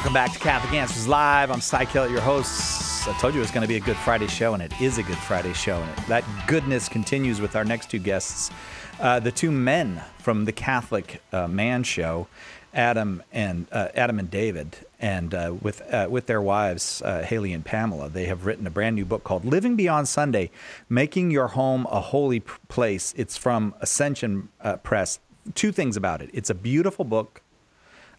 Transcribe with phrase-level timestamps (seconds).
[0.00, 1.50] Welcome back to Catholic Answers Live.
[1.50, 3.06] I'm Cy Kellett, your host.
[3.06, 4.96] I told you it was going to be a Good Friday show, and it is
[4.96, 5.76] a Good Friday show.
[5.76, 8.50] And that goodness continues with our next two guests,
[8.98, 12.28] uh, the two men from the Catholic uh, Man Show,
[12.72, 17.52] Adam and uh, Adam and David, and uh, with uh, with their wives uh, Haley
[17.52, 18.08] and Pamela.
[18.08, 20.50] They have written a brand new book called "Living Beyond Sunday:
[20.88, 24.48] Making Your Home a Holy Place." It's from Ascension
[24.82, 25.18] Press.
[25.54, 27.42] Two things about it: it's a beautiful book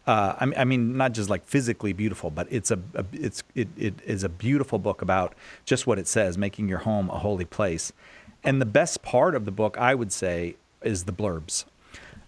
[0.08, 3.44] uh, I, mean, I, mean, not just like physically beautiful, but it's a, a, it's
[3.54, 7.20] it, it is a beautiful book about just what it says, making your home a
[7.20, 7.94] holy place.
[8.44, 11.66] And the best part of the book, I would say, is the blurbs.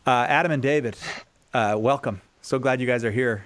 [0.05, 0.95] Uh, Adam and David,
[1.53, 2.21] uh, welcome.
[2.41, 3.45] So glad you guys are here.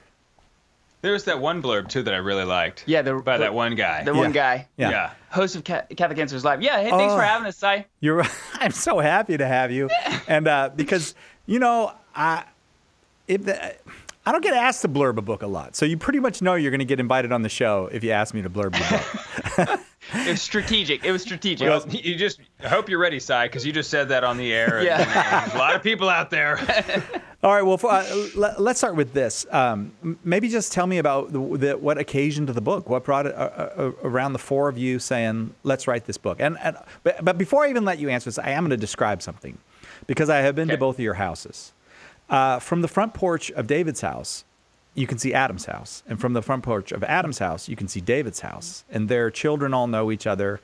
[1.01, 2.83] There was that one blurb too that I really liked.
[2.87, 4.03] Yeah, the, by that one guy.
[4.03, 4.17] The yeah.
[4.17, 4.67] one guy.
[4.75, 4.89] Yeah.
[4.89, 5.11] yeah.
[5.29, 6.61] Host of Catholic Answers Live.
[6.61, 6.81] Yeah.
[6.81, 7.25] Hey, thanks for oh.
[7.25, 7.85] having us, Cy.
[8.01, 8.25] You're.
[8.55, 9.89] I'm so happy to have you,
[10.27, 11.13] and uh, because
[11.45, 12.43] you know, I
[13.27, 13.75] if the,
[14.27, 16.55] I don't get asked to blurb a book a lot, so you pretty much know
[16.55, 19.65] you're going to get invited on the show if you ask me to blurb the
[19.65, 19.79] book.
[20.13, 21.05] it was strategic.
[21.05, 21.65] It was strategic.
[21.65, 24.53] Well, you just I hope you're ready, Cy, because you just said that on the
[24.53, 24.83] air.
[24.83, 24.99] yeah.
[24.99, 26.59] And, there's a lot of people out there.
[27.43, 27.61] All right.
[27.61, 29.45] Well, uh, let, us start with this.
[29.49, 29.93] Um,
[30.25, 32.89] maybe just tell me about the, the, what occasioned the book.
[32.89, 33.37] What brought it uh,
[33.77, 37.37] uh, around the four of you saying, "Let's write this book." And, and but, but
[37.37, 39.57] before I even let you answer this, I am going to describe something
[40.05, 40.75] because I have been okay.
[40.75, 41.71] to both of your houses.
[42.29, 44.43] Uh, from the front porch of David's house,
[44.95, 47.87] you can see Adam's house, and from the front porch of Adam's house, you can
[47.87, 50.59] see David's house, and their children all know each other,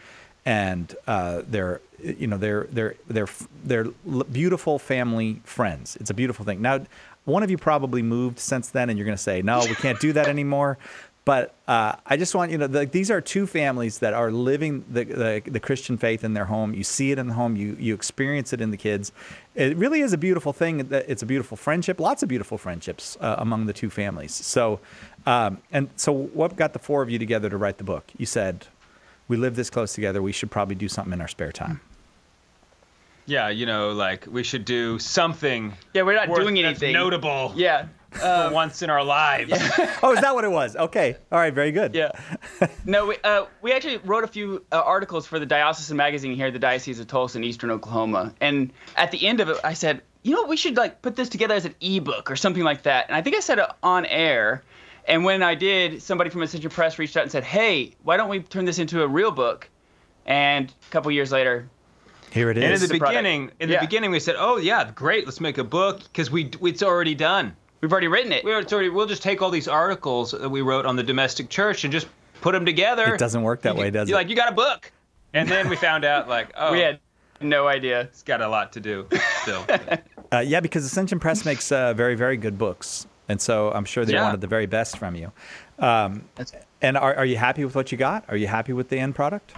[0.45, 3.27] and uh, they're you know they're they're they're
[3.63, 3.85] they're
[4.31, 5.95] beautiful family friends.
[5.97, 6.61] It's a beautiful thing.
[6.61, 6.81] Now,
[7.25, 9.99] one of you probably moved since then, and you're going to say, no, we can't
[9.99, 10.77] do that anymore.
[11.25, 14.83] But uh, I just want you know the, these are two families that are living
[14.89, 16.73] the, the, the Christian faith in their home.
[16.73, 17.55] You see it in the home.
[17.55, 19.13] You you experience it in the kids.
[19.55, 20.89] It really is a beautiful thing.
[20.91, 21.99] It's a beautiful friendship.
[21.99, 24.33] Lots of beautiful friendships uh, among the two families.
[24.33, 24.79] So,
[25.25, 28.11] um, and so what got the four of you together to write the book?
[28.17, 28.67] You said
[29.27, 30.21] we live this close together.
[30.21, 31.79] We should probably do something in our spare time.
[33.25, 35.73] Yeah, you know, like we should do something.
[35.93, 37.53] Yeah, we're not doing anything notable.
[37.55, 37.87] Yeah,
[38.21, 39.49] um, once in our lives.
[39.51, 39.97] Yeah.
[40.03, 40.75] oh, is that what it was?
[40.75, 41.15] Okay.
[41.31, 41.53] All right.
[41.53, 41.95] Very good.
[41.95, 42.11] Yeah.
[42.85, 46.51] No, we, uh, we actually wrote a few uh, articles for the Diocesan magazine here,
[46.51, 48.33] the Diocese of Tulsa in Eastern Oklahoma.
[48.41, 51.29] And at the end of it, I said, you know, we should like put this
[51.29, 53.07] together as an ebook or something like that.
[53.07, 54.63] And I think I said it on air.
[55.05, 58.29] And when I did, somebody from Ascension Press reached out and said, hey, why don't
[58.29, 59.69] we turn this into a real book?
[60.25, 61.69] And a couple years later,
[62.33, 62.63] here it is.
[62.63, 63.79] And in the, the beginning, in yeah.
[63.79, 67.13] the beginning, we said, "Oh yeah, great, let's make a book because we it's already
[67.13, 68.45] done." We've already written it.
[68.45, 71.83] We already, we'll just take all these articles that we wrote on the domestic church
[71.83, 72.07] and just
[72.39, 73.15] put them together.
[73.15, 74.21] It doesn't work that you, way, does you're it?
[74.21, 74.89] Like you got a book,
[75.33, 77.01] and then we found out like oh we had
[77.41, 77.99] no idea.
[78.03, 79.05] It's got a lot to do
[79.41, 79.65] still.
[80.31, 84.05] uh, yeah, because Ascension Press makes uh, very very good books, and so I'm sure
[84.05, 84.23] they yeah.
[84.23, 85.33] wanted the very best from you.
[85.77, 86.23] Um,
[86.81, 88.23] and are, are you happy with what you got?
[88.29, 89.55] Are you happy with the end product?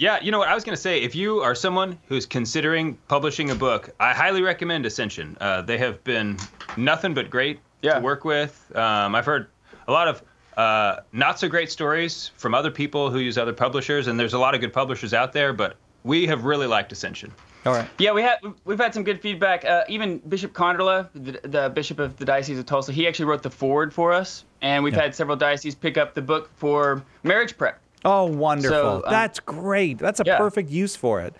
[0.00, 1.02] Yeah, you know what I was going to say.
[1.02, 5.36] If you are someone who's considering publishing a book, I highly recommend Ascension.
[5.38, 6.38] Uh, they have been
[6.78, 7.96] nothing but great yeah.
[7.96, 8.74] to work with.
[8.74, 9.48] Um, I've heard
[9.88, 10.22] a lot of
[10.56, 14.38] uh, not so great stories from other people who use other publishers, and there's a
[14.38, 17.30] lot of good publishers out there, but we have really liked Ascension.
[17.66, 17.86] All right.
[17.98, 19.66] Yeah, we have we've had some good feedback.
[19.66, 23.42] Uh, even Bishop Konderla, the, the, bishop of the Diocese of Tulsa, he actually wrote
[23.42, 25.02] the foreword for us, and we've yeah.
[25.02, 27.78] had several dioceses pick up the book for marriage prep.
[28.04, 28.70] Oh, wonderful!
[28.70, 29.98] So, um, That's great.
[29.98, 30.38] That's a yeah.
[30.38, 31.34] perfect use for it.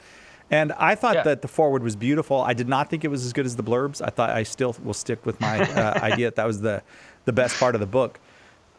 [0.50, 1.22] And I thought yeah.
[1.22, 2.40] that the forward was beautiful.
[2.42, 4.02] I did not think it was as good as the blurbs.
[4.04, 6.82] I thought I still will stick with my uh, idea that that was the,
[7.24, 8.18] the best part of the book.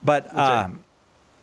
[0.03, 0.83] But um,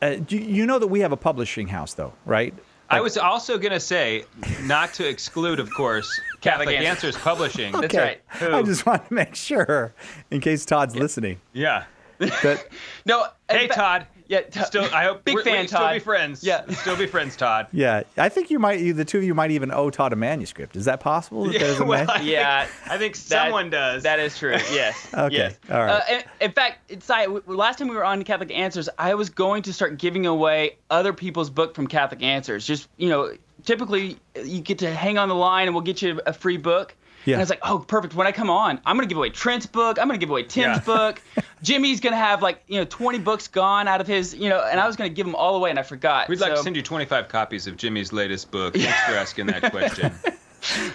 [0.03, 2.53] uh, you know that we have a publishing house, though, right?
[2.91, 4.25] I was also going to say,
[4.63, 7.75] not to exclude, of course, Catholic, Answers Publishing.
[7.75, 7.81] okay.
[7.87, 8.21] That's right.
[8.41, 8.55] Who?
[8.55, 9.95] I just want to make sure,
[10.31, 11.01] in case Todd's yeah.
[11.03, 11.41] listening.
[11.53, 11.85] Yeah.
[12.19, 12.67] That,
[13.07, 13.27] no.
[13.51, 14.07] Hey, Todd.
[14.29, 14.85] Yeah, t- still.
[14.93, 15.67] I hope big fan.
[15.67, 15.81] Todd.
[15.81, 16.45] Still be friends.
[16.45, 17.67] Yeah, still be friends, Todd.
[17.79, 18.81] Yeah, I think you might.
[18.81, 20.77] You, The two of you might even owe Todd a manuscript.
[20.77, 21.45] Is that possible?
[21.45, 22.65] That yeah, well, I yeah.
[22.67, 24.03] Think, I think someone that, does.
[24.03, 24.53] That is true.
[24.53, 25.09] Yes.
[25.15, 25.35] okay.
[25.35, 25.59] Yes.
[25.71, 26.03] All right.
[26.09, 29.63] Uh, in, in, fact, it's last time we were on Catholic Answers, I was going
[29.63, 32.67] to start giving away other people's book from Catholic Answers.
[32.67, 33.33] Just you know,
[33.65, 36.95] typically you get to hang on the line, and we'll get you a free book.
[37.29, 37.35] Yeah.
[37.35, 38.15] And I was like, oh, perfect.
[38.15, 39.99] When I come on, I'm gonna give away Trent's book.
[39.99, 40.81] I'm gonna give away Tim's yeah.
[40.81, 41.21] book.
[41.63, 44.81] Jimmy's gonna have like you know 20 books gone out of his you know, and
[44.81, 46.29] I was gonna give them all away, and I forgot.
[46.29, 46.47] We'd so.
[46.47, 48.75] like to send you 25 copies of Jimmy's latest book.
[48.75, 50.15] Thanks for asking that question.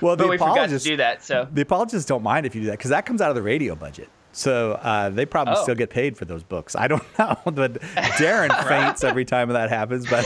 [0.01, 1.23] well, the but we apologists do that.
[1.23, 3.43] So the apologists don't mind if you do that because that comes out of the
[3.43, 4.09] radio budget.
[4.31, 5.61] So uh, they probably oh.
[5.61, 6.75] still get paid for those books.
[6.75, 7.79] I don't know, but
[8.17, 10.09] Darren faints every time that happens.
[10.09, 10.25] But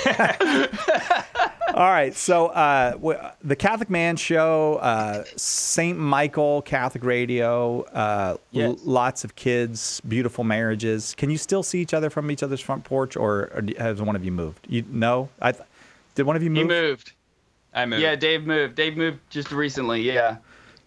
[1.74, 2.16] All right.
[2.16, 5.98] So uh, w- the Catholic Man Show, uh, St.
[5.98, 8.70] Michael Catholic Radio, uh, Yes.
[8.70, 11.14] l- lots of kids, beautiful marriages.
[11.16, 14.16] Can you still see each other from each other's front porch, or, or has one
[14.16, 14.66] of you moved?
[14.70, 15.30] You no.
[15.42, 15.64] I th-
[16.16, 16.62] did one of you move?
[16.62, 17.12] He moved.
[17.74, 18.02] I moved.
[18.02, 18.76] Yeah, Dave moved.
[18.76, 20.02] Dave moved just recently.
[20.02, 20.38] Yeah.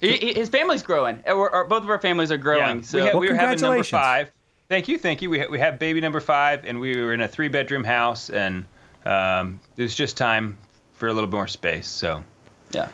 [0.00, 1.16] He, he- his family's growing.
[1.28, 2.60] Uh, we're- our- both of our families are growing.
[2.60, 2.66] Yeah.
[2.68, 2.82] growing.
[2.84, 4.30] So we, ha- Well, we were having number five.
[4.70, 5.28] Thank you, thank you.
[5.30, 8.30] We, ha- we have baby number five, and we were in a three bedroom house,
[8.30, 8.64] and
[9.04, 10.56] um, it was just time
[11.00, 11.88] for a little more space.
[11.88, 12.22] So
[12.72, 12.90] yeah.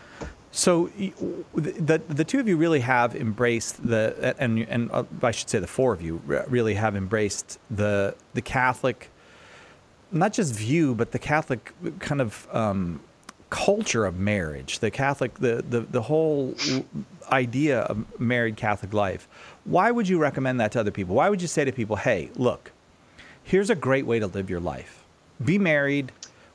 [0.53, 1.13] So y-
[1.55, 5.59] the the two of you really have embraced the and and uh, I should say
[5.59, 9.11] the four of you really have embraced the the Catholic
[10.13, 13.01] not just view but the Catholic kind of um,
[13.51, 16.55] culture of marriage the Catholic the the the whole
[17.33, 19.29] idea of married Catholic life.
[19.65, 21.17] Why would you recommend that to other people?
[21.17, 22.71] Why would you say to people, "Hey, look,
[23.43, 25.05] here's a great way to live your life.
[25.45, 26.13] Be married,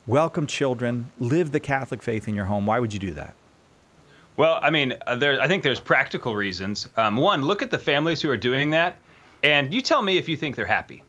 [0.07, 3.35] welcome children, live the Catholic faith in your home." Why would you do that?
[4.37, 5.41] Well, I mean, uh, there.
[5.41, 6.89] I think there's practical reasons.
[6.97, 8.97] Um, one, look at the families who are doing that,
[9.43, 11.03] and you tell me if you think they're happy.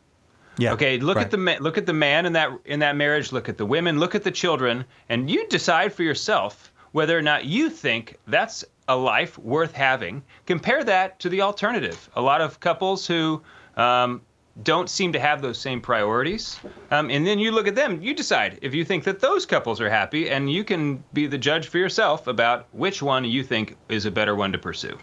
[0.57, 0.73] Yeah.
[0.73, 1.25] Okay, look right.
[1.25, 3.31] at the ma- look at the man in that in that marriage.
[3.31, 3.99] Look at the women.
[3.99, 8.63] Look at the children, and you decide for yourself whether or not you think that's
[8.87, 10.21] a life worth having.
[10.45, 12.09] Compare that to the alternative.
[12.15, 13.41] A lot of couples who
[13.77, 14.21] um,
[14.61, 16.59] don't seem to have those same priorities,
[16.91, 18.01] um, and then you look at them.
[18.01, 21.39] You decide if you think that those couples are happy, and you can be the
[21.39, 24.97] judge for yourself about which one you think is a better one to pursue.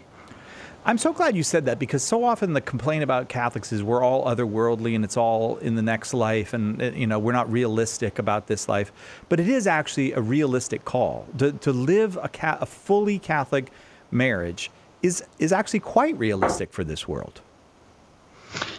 [0.83, 4.03] I'm so glad you said that because so often the complaint about Catholics is we're
[4.03, 7.51] all otherworldly and it's all in the next life and uh, you know we're not
[7.51, 8.91] realistic about this life.
[9.29, 13.71] But it is actually a realistic call to, to live a, ca- a fully Catholic
[14.09, 14.71] marriage
[15.03, 17.41] is is actually quite realistic for this world.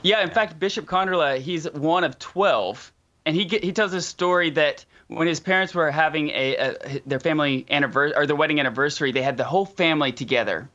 [0.02, 2.93] Yeah, in fact, Bishop Konderla, he's one of 12,
[3.25, 7.20] and he he tells a story that when his parents were having a, a their
[7.20, 10.69] family anniversary or their wedding anniversary, they had the whole family together,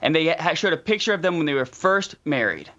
[0.00, 2.70] and they showed a picture of them when they were first married,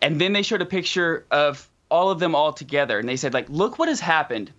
[0.00, 3.34] and then they showed a picture of all of them all together, and they said
[3.34, 4.52] like, look what has happened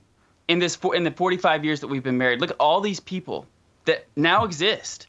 [0.48, 2.42] in this in the 45 years that we've been married.
[2.42, 3.46] Look at all these people
[3.86, 5.08] that now exist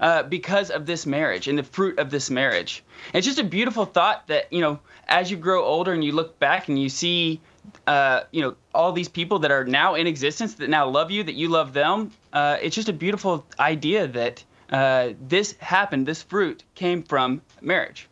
[0.00, 2.82] uh, because of this marriage and the fruit of this marriage.
[3.08, 4.78] And it's just a beautiful thought that you know,
[5.08, 7.40] as you grow older and you look back and you see,
[7.86, 11.22] uh, you know, all these people that are now in existence that now love you,
[11.22, 12.10] that you love them.
[12.32, 16.06] Uh, it's just a beautiful idea that uh, this happened.
[16.06, 18.08] This fruit came from marriage.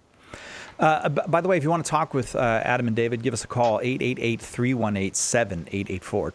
[0.81, 3.35] Uh, by the way, if you want to talk with uh, Adam and David, give
[3.35, 6.32] us a call 888-318-7884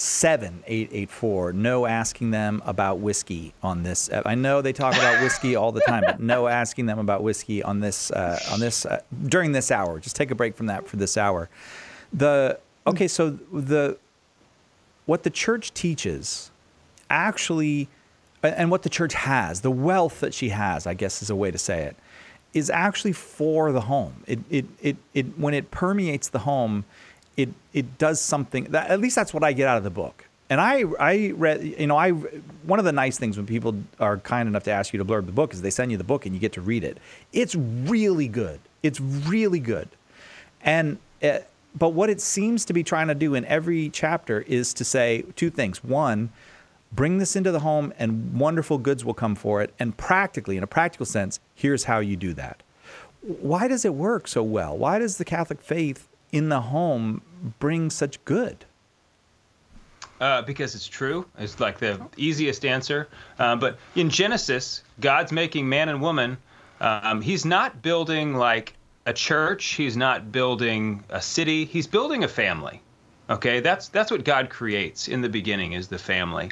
[0.00, 1.54] 888-318-7884.
[1.54, 4.08] No asking them about whiskey on this.
[4.08, 7.22] Uh, I know they talk about whiskey all the time, but no asking them about
[7.22, 10.00] whiskey on this uh, on this uh, during this hour.
[10.00, 11.50] Just take a break from that for this hour.
[12.12, 13.98] The okay, so the
[15.04, 16.50] what the church teaches
[17.10, 17.88] actually
[18.42, 21.50] and what the church has, the wealth that she has, I guess is a way
[21.50, 21.96] to say it,
[22.54, 24.24] is actually for the home.
[24.26, 26.84] It, it, it, it, when it permeates the home,
[27.42, 30.26] it, it does something, that, at least that's what I get out of the book.
[30.48, 34.18] And I, I read, you know, I, one of the nice things when people are
[34.18, 36.26] kind enough to ask you to blurb the book is they send you the book
[36.26, 36.98] and you get to read it.
[37.32, 38.58] It's really good.
[38.82, 39.88] It's really good.
[40.62, 41.38] And, uh,
[41.78, 45.24] but what it seems to be trying to do in every chapter is to say
[45.36, 45.84] two things.
[45.84, 46.30] One,
[46.90, 49.72] bring this into the home and wonderful goods will come for it.
[49.78, 52.64] And practically, in a practical sense, here's how you do that.
[53.22, 54.76] Why does it work so well?
[54.76, 57.22] Why does the Catholic faith in the home
[57.58, 58.64] bring such good?
[60.20, 61.26] Uh, because it's true.
[61.38, 63.08] It's like the easiest answer.
[63.38, 66.36] Uh, but in Genesis, God's making man and woman.
[66.80, 68.74] Um, he's not building like
[69.06, 69.64] a church.
[69.64, 71.64] He's not building a city.
[71.64, 72.82] He's building a family.
[73.30, 76.50] Okay, that's that's what God creates in the beginning is the family,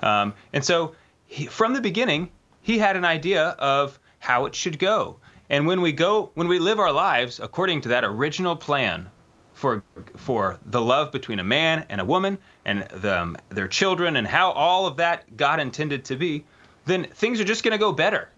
[0.00, 0.94] um, and so
[1.26, 2.30] he, from the beginning
[2.62, 5.16] he had an idea of how it should go.
[5.48, 9.10] And when we go, when we live our lives according to that original plan
[9.60, 9.82] for
[10.16, 14.26] for the love between a man and a woman and the, um, their children and
[14.26, 16.44] how all of that God intended to be,
[16.86, 18.30] then things are just going to go better.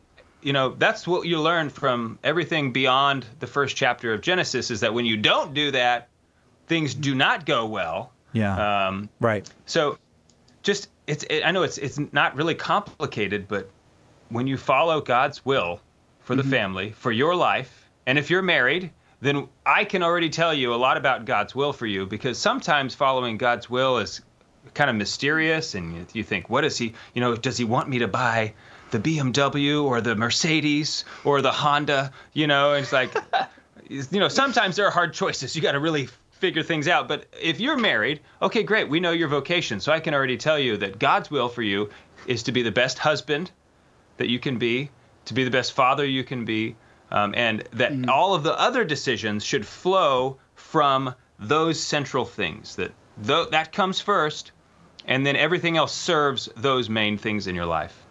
[0.43, 4.81] You know, that's what you learn from everything beyond the first chapter of Genesis is
[4.81, 6.09] that when you don't do that,
[6.67, 8.13] things do not go well.
[8.33, 8.89] Yeah.
[8.89, 9.49] Um, right.
[9.65, 9.99] so,
[10.65, 13.71] just it's it, I know it's it's not really complicated, but
[14.29, 15.81] when you follow God's will
[16.21, 18.91] for the family, for your life, and if you're married,
[19.23, 22.93] then I can already tell you a lot about God's will for you because sometimes
[22.93, 24.21] following God's will is
[24.75, 26.95] kind of mysterious, and you, think, what is he?
[27.15, 28.53] You know, does he want me to buy?
[28.91, 33.15] The BMW or the Mercedes or the Honda, you know, it's like,
[33.89, 35.55] you know, sometimes there are hard choices.
[35.55, 37.07] You got to really figure things out.
[37.07, 38.89] But if you're married, okay, great.
[38.89, 39.79] We know your vocation.
[39.79, 41.91] So I can already tell you that God's will for you
[42.27, 43.53] is to be the best husband
[44.17, 44.91] that you can be,
[45.27, 46.75] to be the best father you can be,
[47.13, 48.11] um, and that mm-hmm.
[48.11, 52.75] all of the other decisions should flow from those central things.
[52.77, 52.93] That
[53.25, 54.51] th- that comes first,
[55.07, 58.03] and then everything else serves those main things in your life.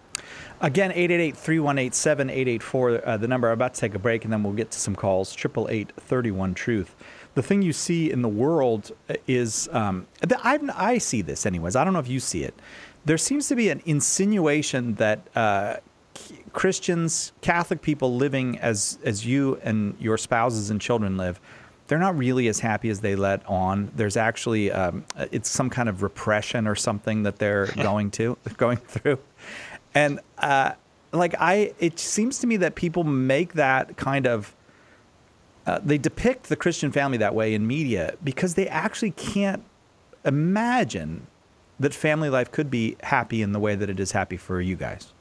[0.61, 3.47] Again, 888-318-7884, uh, the number.
[3.47, 5.35] I'm about to take a break, and then we'll get to some calls.
[5.35, 6.95] 888-31-TRUTH.
[7.33, 8.91] The thing you see in the world
[9.27, 10.05] is, um,
[10.43, 11.75] I, I see this anyways.
[11.75, 12.53] I don't know if you see it.
[13.05, 15.77] There seems to be an insinuation that uh,
[16.53, 21.39] Christians, Catholic people living as as you and your spouses and children live,
[21.87, 23.91] they're not really as happy as they let on.
[23.95, 28.77] There's actually um, it's some kind of repression or something that they're going to going
[28.77, 29.19] through,
[29.93, 30.73] and uh,
[31.11, 34.55] like I, it seems to me that people make that kind of.
[35.63, 39.63] Uh, they depict the Christian family that way in media because they actually can't
[40.25, 41.27] imagine
[41.79, 44.75] that family life could be happy in the way that it is happy for you
[44.75, 45.13] guys.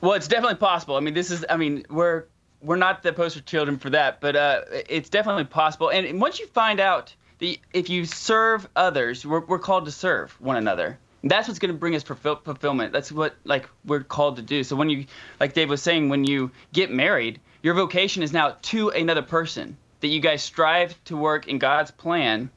[0.00, 0.96] Well, it's definitely possible.
[0.96, 1.44] I mean, this is.
[1.48, 2.24] I mean, we're
[2.62, 5.90] we're not the poster children for that, but uh, it's definitely possible.
[5.90, 10.32] And once you find out the if you serve others, we're we're called to serve
[10.40, 10.98] one another.
[11.22, 12.94] That's what's going to bring us fulfill, fulfillment.
[12.94, 14.64] That's what like we're called to do.
[14.64, 15.04] So when you,
[15.38, 19.76] like Dave was saying, when you get married, your vocation is now to another person.
[20.00, 22.48] That you guys strive to work in God's plan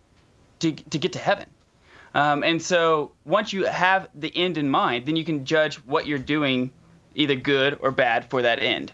[0.60, 1.48] to to get to heaven.
[2.16, 6.06] Um, and so once you have the end in mind, then you can judge what
[6.06, 6.72] you're doing
[7.16, 8.92] either good or bad for that end.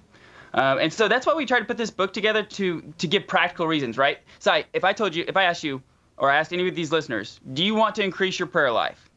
[0.54, 3.28] Um, and so that's why we try to put this book together to to give
[3.28, 4.20] practical reasons, right?
[4.40, 5.82] So if I told you, if I asked you,
[6.18, 9.10] or I asked any of these listeners, do you want to increase your prayer life?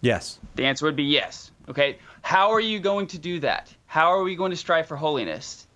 [0.00, 0.38] Yes.
[0.54, 1.50] The answer would be yes.
[1.68, 1.98] Okay.
[2.22, 3.74] How are you going to do that?
[3.86, 5.66] How are we going to strive for holiness?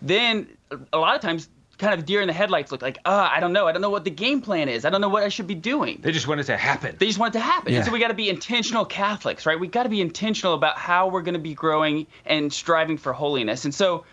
[0.00, 0.48] Then
[0.92, 1.48] a lot of times
[1.82, 3.66] kind of deer in the headlights look like, ah, uh, I don't know.
[3.66, 4.84] I don't know what the game plan is.
[4.84, 5.98] I don't know what I should be doing.
[6.00, 6.94] They just want it to happen.
[6.98, 7.72] They just want it to happen.
[7.72, 7.78] Yeah.
[7.78, 9.58] And so we got to be intentional Catholics, right?
[9.58, 13.12] We got to be intentional about how we're going to be growing and striving for
[13.12, 13.64] holiness.
[13.64, 14.04] And so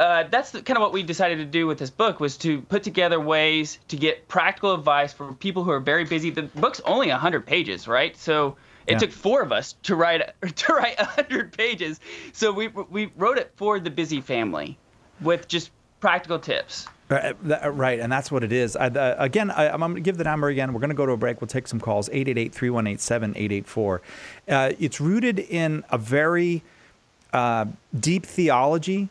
[0.00, 2.62] uh, that's the, kind of what we decided to do with this book was to
[2.62, 6.30] put together ways to get practical advice for people who are very busy.
[6.30, 8.16] The book's only 100 pages, right?
[8.16, 8.98] So it yeah.
[8.98, 10.22] took four of us to write
[10.56, 12.00] to write 100 pages.
[12.32, 14.78] So we we wrote it for the busy family
[15.20, 16.88] with just practical tips.
[17.12, 18.74] Uh, uh, right, and that's what it is.
[18.76, 20.72] I, uh, again, I, am going to give the number again.
[20.72, 21.40] We're going to go to a break.
[21.40, 24.02] We'll take some calls 888 318 7884.
[24.78, 26.62] It's rooted in a very
[27.32, 27.66] uh,
[27.98, 29.08] deep theology,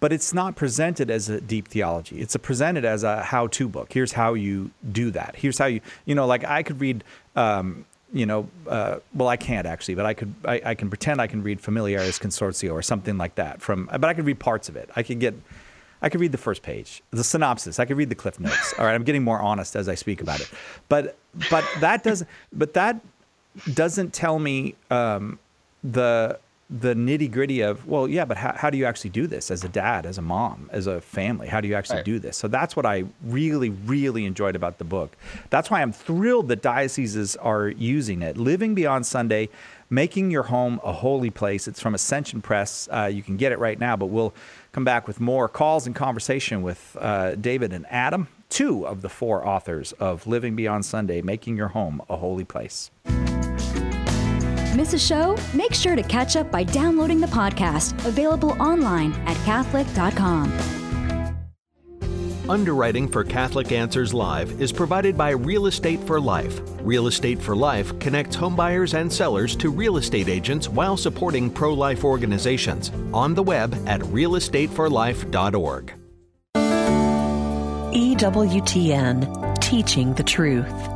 [0.00, 2.20] but it's not presented as a deep theology.
[2.20, 3.92] It's presented as a how to book.
[3.92, 5.36] Here's how you do that.
[5.36, 7.04] Here's how you, you know, like I could read.
[7.36, 11.20] Um, you know, uh, well, I can't actually, but I could, I, I, can pretend
[11.20, 14.68] I can read Familiaris Consortio or something like that from, but I could read parts
[14.68, 14.90] of it.
[14.96, 15.32] I could get,
[16.02, 17.78] I could read the first page, the synopsis.
[17.78, 18.74] I could read the cliff notes.
[18.78, 20.50] All right, I'm getting more honest as I speak about it,
[20.88, 21.16] but
[21.50, 23.00] but that doesn't but that
[23.74, 25.38] doesn't tell me um,
[25.82, 26.38] the
[26.70, 29.64] the nitty gritty of well, yeah, but how, how do you actually do this as
[29.64, 31.48] a dad, as a mom, as a family?
[31.48, 32.04] How do you actually right.
[32.04, 32.36] do this?
[32.36, 35.16] So that's what I really really enjoyed about the book.
[35.50, 38.36] That's why I'm thrilled that dioceses are using it.
[38.36, 39.48] Living Beyond Sunday
[39.90, 41.68] Making Your Home a Holy Place.
[41.68, 42.88] It's from Ascension Press.
[42.90, 44.32] Uh, you can get it right now, but we'll
[44.72, 49.08] come back with more calls and conversation with uh, David and Adam, two of the
[49.08, 52.90] four authors of Living Beyond Sunday Making Your Home a Holy Place.
[54.76, 55.36] Miss a show?
[55.52, 60.79] Make sure to catch up by downloading the podcast, available online at Catholic.com.
[62.50, 66.60] Underwriting for Catholic Answers Live is provided by Real Estate for Life.
[66.80, 71.72] Real Estate for Life connects homebuyers and sellers to real estate agents while supporting pro
[71.72, 72.90] life organizations.
[73.14, 75.94] On the web at realestateforlife.org.
[77.94, 80.89] EWTN Teaching the Truth.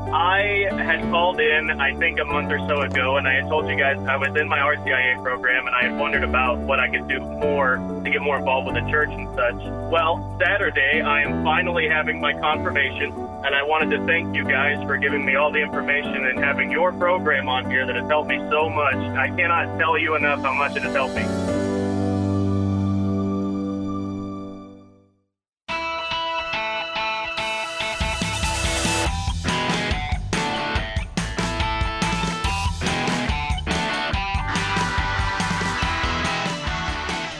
[1.14, 3.98] Called in, I think, a month or so ago, and I had told you guys
[3.98, 7.20] I was in my RCIA program, and I had wondered about what I could do
[7.20, 9.54] more to get more involved with the church and such.
[9.92, 13.12] Well, Saturday, I am finally having my confirmation,
[13.44, 16.72] and I wanted to thank you guys for giving me all the information and having
[16.72, 18.96] your program on here that has helped me so much.
[18.96, 21.53] I cannot tell you enough how much it has helped me.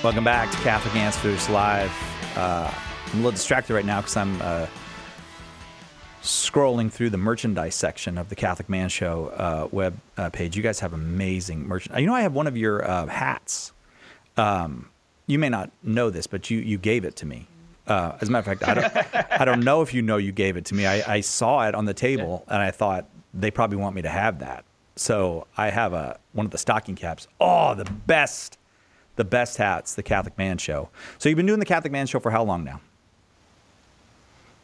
[0.04, 1.90] Welcome back to Catholic Answers Live.
[2.36, 2.70] Uh,
[3.06, 4.66] I'm a little distracted right now because I'm uh,
[6.22, 10.58] scrolling through the merchandise section of the Catholic Man Show uh, web uh, page.
[10.58, 12.02] You guys have amazing merchandise.
[12.02, 13.72] You know, I have one of your uh, hats.
[14.36, 14.90] Um,
[15.26, 17.46] you may not know this, but you, you gave it to me.
[17.86, 20.32] Uh, as a matter of fact, I don't, I don't know if you know you
[20.32, 20.84] gave it to me.
[20.84, 24.10] I, I saw it on the table and I thought they probably want me to
[24.10, 24.66] have that.
[24.96, 27.26] So I have a one of the stocking caps.
[27.40, 28.58] Oh, the best,
[29.16, 30.88] the best hats, the Catholic Man Show.
[31.18, 32.80] So you've been doing the Catholic Man Show for how long now?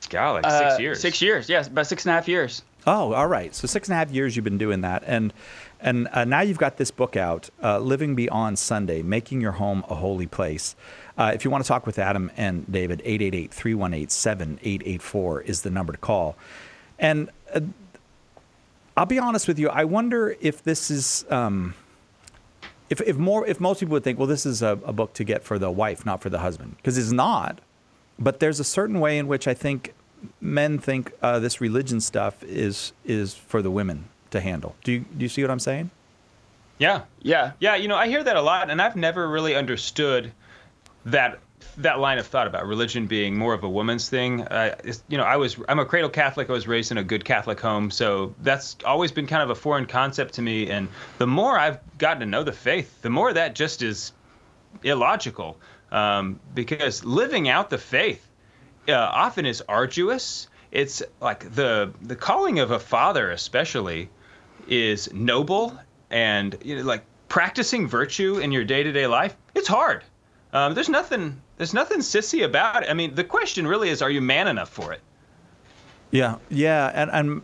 [0.08, 1.00] God, like six Uh, years.
[1.00, 2.62] Six years, yes, about six and a half years.
[2.86, 3.54] Oh, all right.
[3.54, 5.32] So six and a half years you've been doing that, and
[5.80, 9.84] and uh, now you've got this book out, uh, "Living Beyond Sunday: Making Your Home
[9.88, 10.74] a Holy Place."
[11.18, 15.98] Uh, if you want to talk with Adam and David, 888-318-7884 is the number to
[15.98, 16.34] call.
[16.98, 17.60] And uh,
[18.96, 21.24] I'll be honest with you, I wonder if this is.
[21.30, 21.74] Um,
[22.90, 25.24] if, if more if most people would think well this is a, a book to
[25.24, 27.60] get for the wife not for the husband because it's not
[28.20, 29.94] but there's a certain way in which I think
[30.40, 34.76] men think uh, this religion stuff is is for the women to handle.
[34.84, 35.90] Do you do you see what I'm saying?
[36.78, 37.02] Yeah.
[37.20, 37.52] Yeah.
[37.58, 40.32] Yeah, you know, I hear that a lot, and I've never really understood
[41.04, 41.38] that
[41.78, 44.42] that line of thought about religion being more of a woman's thing.
[44.42, 44.76] Uh,
[45.08, 46.48] you know, I was I'm a cradle Catholic.
[46.48, 49.54] I was raised in a good Catholic home, so that's always been kind of a
[49.54, 50.70] foreign concept to me.
[50.70, 50.88] And
[51.18, 54.12] the more I've gotten to know the faith, the more that just is
[54.82, 55.58] illogical.
[55.92, 58.24] Um, because living out the faith
[58.88, 60.48] uh, often is arduous.
[60.70, 64.08] It's like the the calling of a father, especially,
[64.68, 65.78] is noble
[66.10, 69.36] and you know, like practicing virtue in your day to day life.
[69.54, 70.04] It's hard.
[70.52, 72.90] Um, there's nothing there's nothing sissy about it.
[72.90, 75.00] I mean, the question really is, are you man enough for it?
[76.10, 77.42] Yeah, yeah, and and.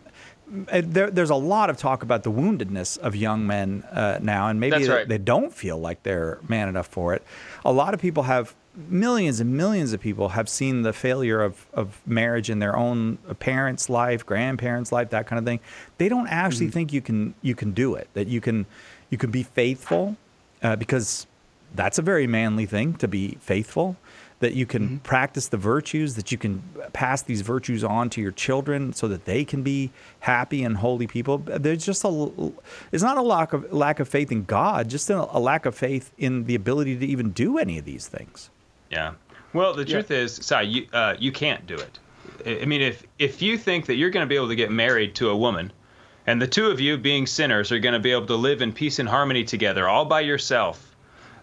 [0.49, 4.61] There, there's a lot of talk about the woundedness of young men uh, now, and
[4.61, 5.05] maybe they, right.
[5.05, 7.21] they don't feel like they're man enough for it.
[7.65, 8.55] A lot of people have,
[8.87, 13.17] millions and millions of people have seen the failure of, of marriage in their own
[13.39, 15.59] parents' life, grandparents' life, that kind of thing.
[15.97, 18.07] They don't actually think you can you can do it.
[18.13, 18.67] That you can
[19.09, 20.15] you can be faithful,
[20.63, 21.27] uh, because
[21.75, 23.95] that's a very manly thing to be faithful
[24.39, 26.61] that you can practice the virtues that you can
[26.93, 31.07] pass these virtues on to your children so that they can be happy and holy
[31.07, 32.51] people there's just a,
[32.91, 35.75] it's not a lack of lack of faith in god just a, a lack of
[35.75, 38.49] faith in the ability to even do any of these things
[38.89, 39.13] Yeah.
[39.53, 41.99] Well, the truth is, Cy, you uh, you can't do it.
[42.45, 44.71] I I mean, if if you think that you're going to be able to get
[44.71, 45.71] married to a woman,
[46.25, 48.73] and the two of you, being sinners, are going to be able to live in
[48.73, 50.86] peace and harmony together all by yourself,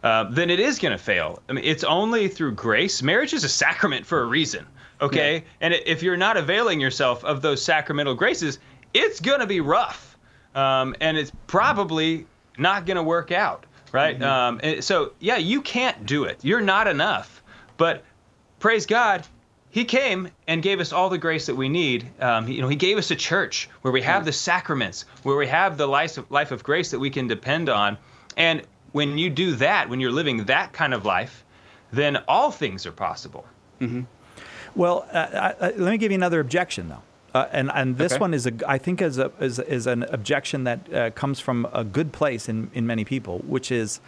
[0.05, 1.43] uh, then it is going to fail.
[1.49, 3.03] I mean, it's only through grace.
[3.03, 4.67] Marriage is a sacrament for a reason.
[5.01, 8.61] Okay, and if you're not availing yourself of those sacramental graces,
[8.93, 10.17] it's going to be rough,
[10.55, 12.27] um, and it's probably
[12.59, 13.67] not going to work out.
[13.93, 14.21] Right.
[14.23, 16.39] Um, and so yeah, you can't do it.
[16.43, 17.43] You're not enough.
[17.77, 18.05] But
[18.59, 19.27] praise God,
[19.71, 22.09] He came and gave us all the grace that we need.
[22.21, 25.47] Um, you know, He gave us a church where we have the sacraments, where we
[25.47, 27.97] have the life of, life of grace that we can depend on.
[28.37, 28.63] And
[28.95, 31.45] when you do that, when you're living that kind of life,
[31.93, 33.45] then all things are possible.
[34.75, 37.03] Well, uh, I, I, let me give you another objection, though.
[37.35, 38.21] Uh, and and this Okay.
[38.21, 41.67] one is a I think is a is, is an objection that uh, comes from
[41.73, 44.01] a good place in in many people, which is,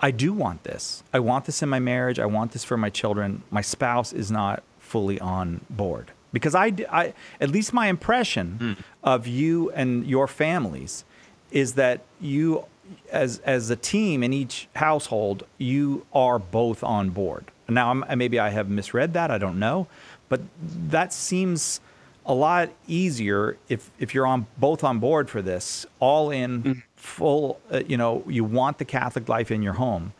[0.00, 1.02] I do want this.
[1.14, 2.18] I want this in my marriage.
[2.18, 3.42] I want this for my children.
[3.50, 6.66] My spouse is not fully on board because I,
[7.02, 11.04] I at least my impression of you and your families
[11.50, 12.64] is that you
[13.10, 17.44] as as a team in each household you are both on board.
[17.68, 19.88] Now I'm, maybe i have misread that i don't know
[20.28, 20.40] but
[20.88, 21.80] that seems
[22.24, 27.60] a lot easier if if you're on both on board for this all in full
[27.72, 30.12] uh, you know you want the catholic life in your home.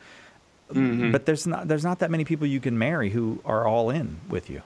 [1.12, 4.18] But there's not there's not that many people you can marry who are all in
[4.28, 4.62] with you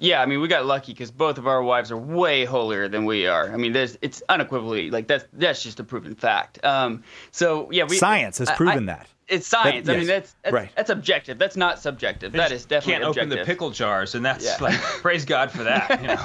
[0.00, 3.04] Yeah, I mean, we got lucky because both of our wives are way holier than
[3.04, 3.52] we are.
[3.52, 6.64] I mean, there's it's unequivocally like that's that's just a proven fact.
[6.64, 9.08] Um, so yeah, we Science has I- proven I- that.
[9.26, 9.84] It's science.
[9.86, 10.70] That- I mean, that's that's, right.
[10.74, 11.36] that's objective.
[11.38, 12.32] That's not subjective.
[12.32, 13.32] That is definitely can't objective.
[13.32, 14.56] open the pickle jars, and that's Yeah.
[14.58, 16.00] like praise God for that.
[16.00, 16.24] You know,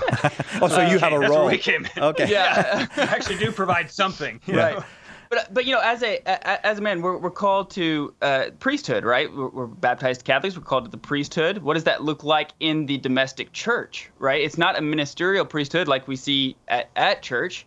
[0.61, 2.01] oh so you have a that's role where we came in.
[2.03, 2.87] okay Yeah.
[2.95, 4.39] I actually do provide something.
[4.45, 4.77] you right.
[4.77, 4.85] know?
[5.33, 8.45] But but you know, as a, a as a man, we're, we're called to uh,
[8.59, 9.35] priesthood, right?
[9.35, 10.55] We're, we're baptized Catholics.
[10.55, 11.57] We're called to the priesthood.
[11.57, 14.41] What does that look like in the domestic church, right?
[14.41, 17.65] It's not a ministerial priesthood like we see at, at church,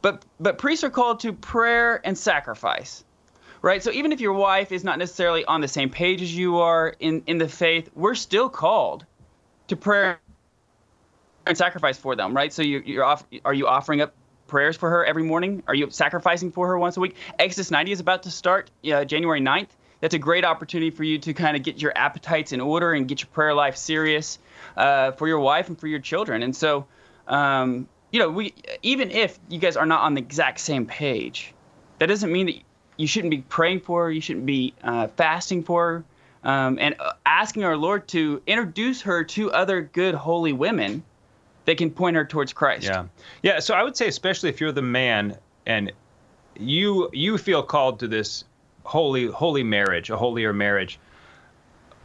[0.00, 3.04] but but priests are called to prayer and sacrifice,
[3.62, 3.82] right?
[3.82, 6.94] So even if your wife is not necessarily on the same page as you are
[7.00, 9.04] in in the faith, we're still called
[9.66, 10.20] to prayer
[11.46, 12.52] and sacrifice for them, right?
[12.52, 14.14] So you, you're off, are you offering up
[14.48, 15.62] prayers for her every morning?
[15.68, 17.14] Are you sacrificing for her once a week?
[17.38, 19.68] Exodus 90 is about to start uh, January 9th.
[20.00, 23.06] That's a great opportunity for you to kind of get your appetites in order and
[23.08, 24.38] get your prayer life serious
[24.76, 26.42] uh, for your wife and for your children.
[26.42, 26.86] And so,
[27.26, 31.52] um, you know, we even if you guys are not on the exact same page,
[31.98, 32.56] that doesn't mean that
[32.96, 34.10] you shouldn't be praying for her.
[34.10, 36.04] You shouldn't be uh, fasting for
[36.44, 36.50] her.
[36.50, 41.02] um, and uh, asking our Lord to introduce her to other good, holy women
[41.68, 42.86] that can point her towards Christ.
[42.86, 43.04] Yeah,
[43.42, 43.60] yeah.
[43.60, 45.92] So I would say, especially if you're the man and
[46.58, 48.44] you you feel called to this
[48.84, 50.98] holy holy marriage, a holier marriage.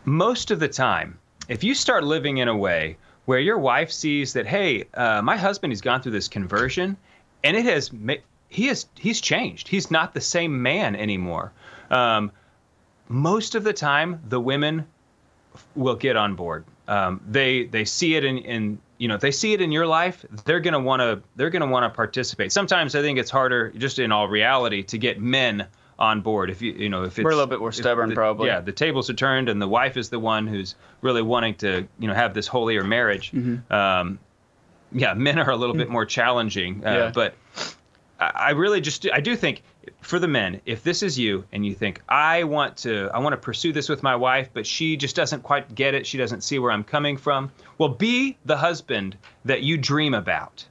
[0.04, 4.34] Most of the time, if you start living in a way where your wife sees
[4.34, 6.98] that, hey, uh, my husband has gone through this conversion,
[7.46, 7.90] and it has
[8.50, 9.70] he has he's changed.
[9.70, 11.54] He's not the same man anymore.
[11.90, 12.34] Um,
[13.08, 14.86] most of the time, the women
[15.74, 16.66] will get on board.
[16.90, 19.88] Um, they they see it in, in you know if they see it in your
[19.88, 20.26] life.
[20.46, 22.52] They're gonna want to they're gonna want to participate.
[22.52, 25.68] Sometimes I think it's harder, just in all reality, to get men
[26.00, 26.50] on board.
[26.50, 28.48] If you you know if it's, we're a little bit more stubborn, the, probably.
[28.48, 31.88] Yeah, the tables are turned, and the wife is the one who's really wanting to
[32.00, 33.32] you know have this holier marriage.
[33.32, 33.74] Mm-hmm.
[33.74, 34.20] Um,
[34.92, 37.12] yeah, men are a little bit more challenging, uh, yeah.
[37.14, 37.36] but
[38.20, 39.64] I really just I do think
[40.02, 43.34] for the men, if this is you and you think I want to I want
[43.34, 46.42] to pursue this with my wife, but she just doesn't quite get it, she doesn't
[46.42, 50.66] see where I'm coming from, well, be the husband that you dream about.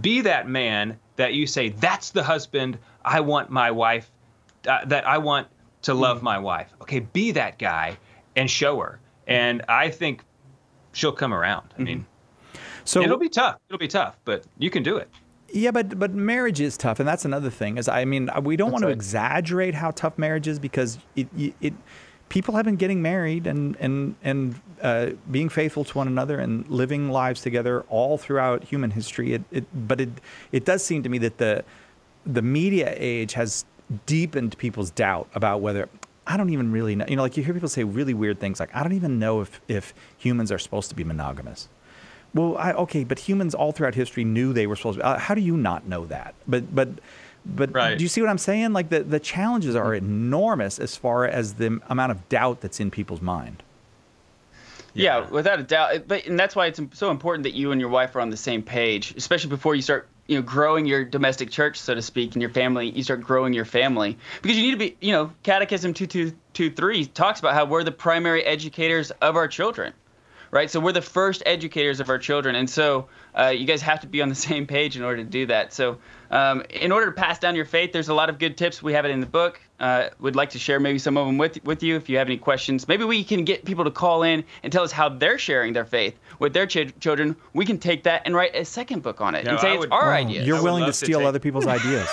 [0.00, 4.10] Be that man that you say that's the husband I want my wife
[4.66, 5.48] uh, that I want
[5.82, 6.72] to love my wife.
[6.82, 7.96] Okay, be that guy
[8.36, 9.00] and show her.
[9.26, 10.22] And I think
[10.92, 11.74] she'll come around.
[11.78, 12.06] I mean,
[12.84, 13.58] so it'll be tough.
[13.68, 15.08] It'll be tough, but you can do it.
[15.50, 17.78] Yeah, but but marriage is tough, and that's another thing.
[17.78, 18.96] Is I mean, we don't that's want to right.
[18.96, 21.28] exaggerate how tough marriage is because it,
[21.60, 21.74] it
[22.28, 26.68] people have been getting married and and and uh, being faithful to one another and
[26.68, 29.32] living lives together all throughout human history.
[29.32, 30.10] It, it but it
[30.52, 31.64] it does seem to me that the
[32.26, 33.64] the media age has
[34.04, 35.88] deepened people's doubt about whether
[36.26, 37.06] I don't even really know.
[37.08, 39.40] You know, like you hear people say really weird things like, I don't even know
[39.40, 41.70] if, if humans are supposed to be monogamous.
[42.34, 45.04] Well, I, okay, but humans all throughout history knew they were supposed to.
[45.04, 46.34] Uh, how do you not know that?
[46.46, 46.88] But but
[47.46, 47.96] but right.
[47.96, 48.72] do you see what I'm saying?
[48.72, 52.90] Like the the challenges are enormous as far as the amount of doubt that's in
[52.90, 53.62] people's mind.
[54.94, 56.06] Yeah, yeah without a doubt.
[56.06, 58.36] But and that's why it's so important that you and your wife are on the
[58.36, 62.34] same page, especially before you start you know growing your domestic church so to speak
[62.34, 65.32] and your family you start growing your family because you need to be you know
[65.42, 69.92] catechism 2223 talks about how we're the primary educators of our children
[70.50, 73.08] right so we're the first educators of our children and so
[73.38, 75.72] uh, you guys have to be on the same page in order to do that
[75.72, 75.98] so
[76.30, 78.92] um, in order to pass down your faith there's a lot of good tips we
[78.92, 81.62] have it in the book uh, would like to share maybe some of them with
[81.64, 82.88] with you if you have any questions.
[82.88, 85.84] Maybe we can get people to call in and tell us how they're sharing their
[85.84, 87.36] faith with their ch- children.
[87.52, 89.72] We can take that and write a second book on it no, and say I
[89.74, 90.42] it's would, our oh, idea.
[90.42, 91.28] You're willing to steal to take...
[91.28, 92.08] other people's ideas.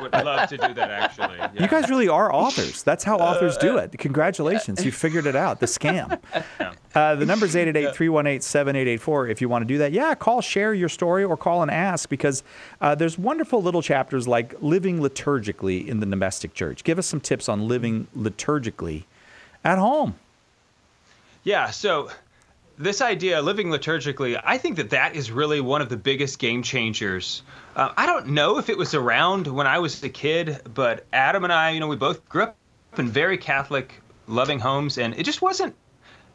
[0.00, 1.36] Would love to do that actually.
[1.36, 1.50] Yeah.
[1.58, 2.82] You guys really are authors.
[2.82, 3.96] That's how authors do it.
[3.98, 5.60] Congratulations, you figured it out.
[5.60, 6.18] The scam.
[6.94, 9.92] Uh, the number is 888-318-7884 if you want to do that.
[9.92, 12.42] Yeah, call, share your story, or call and ask because
[12.80, 16.84] uh, there's wonderful little chapters like living liturgically in the domestic church.
[16.84, 19.04] Give us some tips on living liturgically
[19.62, 20.14] at home.
[21.44, 22.10] Yeah, so
[22.78, 26.62] this idea, living liturgically, I think that that is really one of the biggest game
[26.62, 27.42] changers.
[27.74, 31.44] Uh, I don't know if it was around when I was a kid, but Adam
[31.44, 32.56] and I, you know, we both grew up
[32.98, 35.74] in very Catholic, loving homes, and it just wasn't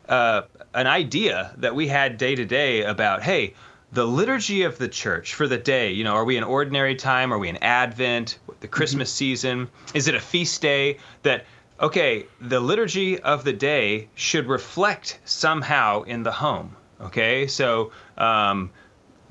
[0.10, 3.54] uh, an idea that we had day to day about, hey,
[3.92, 5.92] the liturgy of the church for the day.
[5.92, 7.34] You know, are we in ordinary time?
[7.34, 8.40] Are we in Advent?
[8.62, 9.18] The Christmas mm-hmm.
[9.18, 9.70] season?
[9.94, 11.00] Is it a feast day?
[11.24, 11.46] That
[11.82, 16.76] okay, the liturgy of the day should reflect somehow in the home.
[17.02, 18.72] Okay, so um,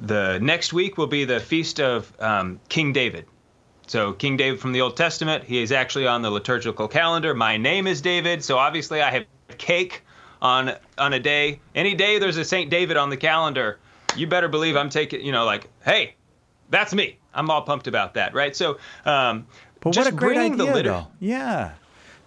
[0.01, 3.27] the next week will be the feast of um, King David.
[3.87, 7.35] So King David from the Old Testament, he is actually on the liturgical calendar.
[7.35, 9.27] My name is David, so obviously I have
[9.59, 10.03] cake
[10.43, 11.61] on on a day.
[11.75, 13.79] Any day there's a Saint David on the calendar,
[14.15, 15.25] you better believe I'm taking.
[15.25, 16.17] You know, like, hey,
[16.71, 17.19] that's me.
[17.33, 18.57] I'm all pumped about that, right?
[18.57, 19.47] So, um,
[19.81, 21.07] but what a great idea, litter- though.
[21.21, 21.73] Yeah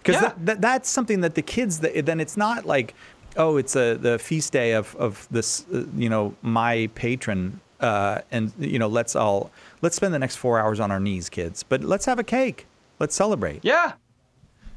[0.04, 0.28] because yeah.
[0.28, 2.94] that, that, that's something that the kids that, then it's not like
[3.36, 8.20] oh it's a the feast day of of this uh, you know my patron uh,
[8.30, 9.50] and you know let's all
[9.82, 12.66] let's spend the next four hours on our knees kids but let's have a cake.
[13.00, 13.60] Let's celebrate.
[13.64, 13.94] Yeah.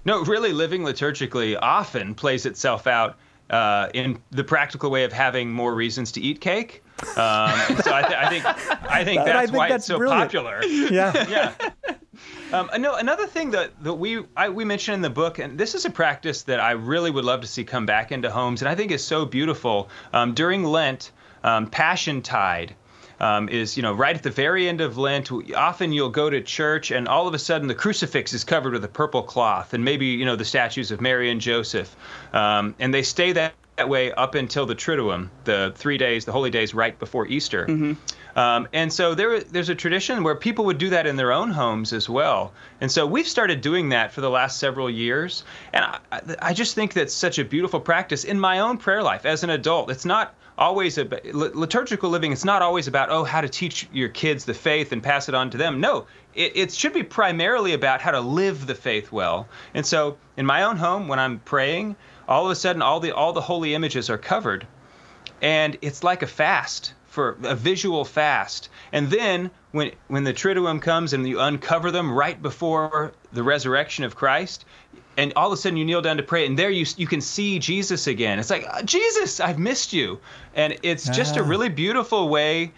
[0.05, 3.17] No really living liturgically often plays itself out
[3.49, 6.83] uh, in the practical way of having more reasons to eat cake.
[7.01, 8.45] Um, so I, th- I, think
[8.89, 10.23] I think that's I think why that's it's so brilliant.
[10.23, 10.63] popular.
[10.63, 11.25] Yeah.
[11.29, 11.96] Yeah
[12.53, 15.75] um, no, another thing that, that we I, we mentioned in the book, and this
[15.75, 18.69] is a practice that I really would love to see come back into homes, and
[18.69, 19.89] I think is so beautiful.
[20.13, 21.11] Um, during Lent,
[21.43, 22.75] um, Passion Tide
[23.19, 25.31] um, is you know right at the very end of Lent.
[25.55, 28.83] Often you'll go to church, and all of a sudden the crucifix is covered with
[28.83, 31.95] a purple cloth, and maybe you know the statues of Mary and Joseph,
[32.33, 36.31] um, and they stay that that way up until the Triduum, the three days, the
[36.31, 37.67] holy days right before Easter.
[37.67, 37.93] Mm-hmm.
[38.37, 41.49] Um, and so there, there's a tradition where people would do that in their own
[41.49, 42.53] homes as well.
[42.79, 45.43] And so we've started doing that for the last several years.
[45.73, 45.99] And I,
[46.39, 49.49] I just think that's such a beautiful practice in my own prayer life as an
[49.49, 49.89] adult.
[49.89, 54.09] It's not always about liturgical living it's not always about oh how to teach your
[54.09, 57.73] kids the faith and pass it on to them no it, it, should be primarily
[57.73, 61.37] about how to live the faith well and so in my own home when i'm
[61.41, 61.95] praying
[62.27, 64.65] all of a sudden all the all the holy images are covered
[65.43, 68.69] and it's like a fast for a visual fast.
[68.91, 74.03] And then when when the triduum comes and you uncover them right before the resurrection
[74.03, 74.65] of christ
[75.17, 77.19] and all of a sudden you kneel down to pray and there you you can
[77.19, 78.37] see jesus again.
[78.37, 80.19] It's like uh, jesus i've missed you.
[80.53, 81.47] And it's just a ah.
[81.47, 82.71] really beautiful way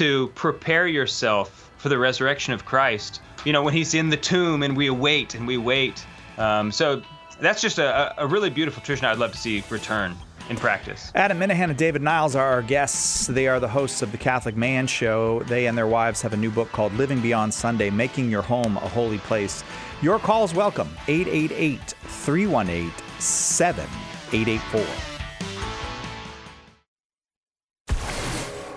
[0.00, 3.22] to prepare yourself for the resurrection of christ.
[3.46, 6.04] You know when he's in the tomb and we wait and we wait.
[6.36, 7.00] Um, so
[7.40, 10.14] that's just a, a really beautiful tradition I'd love to see return
[10.48, 11.12] in practice.
[11.14, 13.26] Adam Minihan and David Niles are our guests.
[13.26, 15.42] They are the hosts of the Catholic Man Show.
[15.44, 18.76] They and their wives have a new book called Living Beyond Sunday Making Your Home
[18.76, 19.62] a Holy Place.
[20.02, 24.84] Your call is welcome 888 318 7884.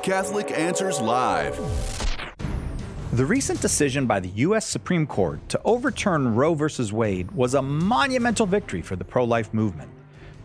[0.02, 1.56] Catholic Answers Live.
[3.14, 4.66] The recent decision by the U.S.
[4.66, 6.92] Supreme Court to overturn Roe v.
[6.92, 9.92] Wade was a monumental victory for the pro life movement.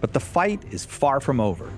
[0.01, 1.71] But the fight is far from over.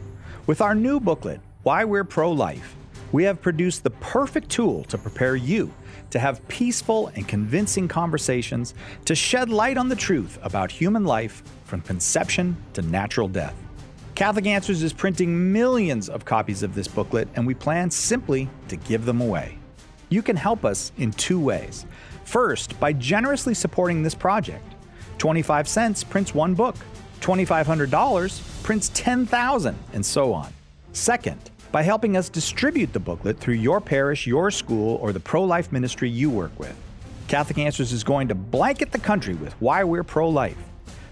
[0.46, 2.76] With our new booklet, Why We're Pro Life,
[3.12, 5.72] we have produced the perfect tool to prepare you
[6.10, 11.42] to have peaceful and convincing conversations to shed light on the truth about human life
[11.64, 13.54] from conception to natural death.
[14.14, 18.76] Catholic Answers is printing millions of copies of this booklet, and we plan simply to
[18.76, 19.58] give them away.
[20.08, 21.86] You can help us in two ways.
[22.24, 24.64] First, by generously supporting this project.
[25.18, 26.76] 25 cents prints one book,
[27.20, 30.52] $2,500 prints 10,000, and so on.
[30.92, 35.44] Second, by helping us distribute the booklet through your parish, your school, or the pro
[35.44, 36.74] life ministry you work with.
[37.28, 40.56] Catholic Answers is going to blanket the country with why we're pro life,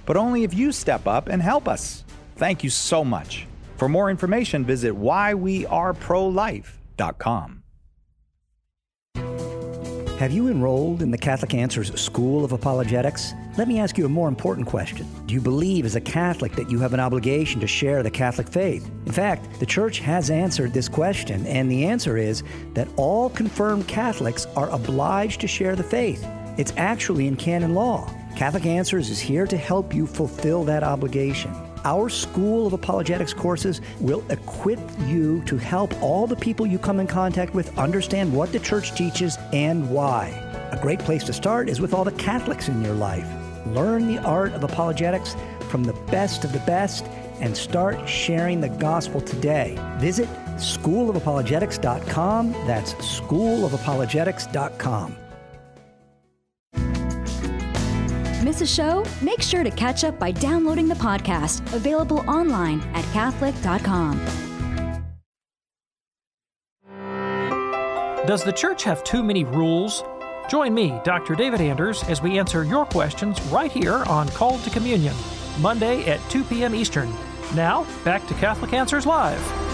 [0.06, 2.04] but only if you step up and help us.
[2.36, 3.46] Thank you so much.
[3.76, 7.62] For more information, visit whyweareprolife.com.
[10.18, 13.34] Have you enrolled in the Catholic Answers School of Apologetics?
[13.56, 15.06] Let me ask you a more important question.
[15.24, 18.50] Do you believe as a Catholic that you have an obligation to share the Catholic
[18.50, 18.86] faith?
[19.06, 22.42] In fact, the Church has answered this question, and the answer is
[22.74, 26.22] that all confirmed Catholics are obliged to share the faith.
[26.58, 28.12] It's actually in canon law.
[28.36, 31.50] Catholic Answers is here to help you fulfill that obligation.
[31.86, 37.00] Our School of Apologetics courses will equip you to help all the people you come
[37.00, 40.26] in contact with understand what the church teaches and why.
[40.72, 43.45] A great place to start is with all the Catholics in your life.
[43.74, 45.36] Learn the art of apologetics
[45.68, 47.06] from the best of the best
[47.40, 49.76] and start sharing the gospel today.
[49.98, 52.52] Visit schoolofapologetics.com.
[52.66, 55.16] That's schoolofapologetics.com.
[58.42, 59.04] Miss a show?
[59.20, 64.20] Make sure to catch up by downloading the podcast, available online at Catholic.com.
[68.26, 70.02] Does the church have too many rules?
[70.48, 71.34] Join me, Dr.
[71.34, 75.14] David Anders, as we answer your questions right here on Called to Communion,
[75.60, 76.74] Monday at 2 p.m.
[76.74, 77.12] Eastern.
[77.54, 79.65] Now, back to Catholic Answers Live.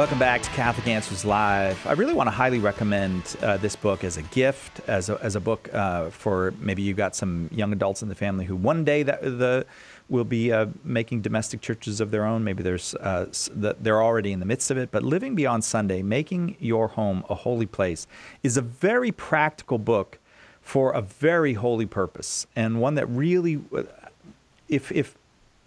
[0.00, 1.86] Welcome back to Catholic Answers Live.
[1.86, 5.36] I really want to highly recommend uh, this book as a gift, as a, as
[5.36, 8.82] a book uh, for maybe you've got some young adults in the family who one
[8.82, 9.66] day that the
[10.08, 12.42] will be uh, making domestic churches of their own.
[12.44, 14.90] Maybe there's uh, they're already in the midst of it.
[14.90, 18.06] But Living Beyond Sunday, making your home a holy place,
[18.42, 20.18] is a very practical book
[20.62, 23.60] for a very holy purpose, and one that really,
[24.66, 25.14] if if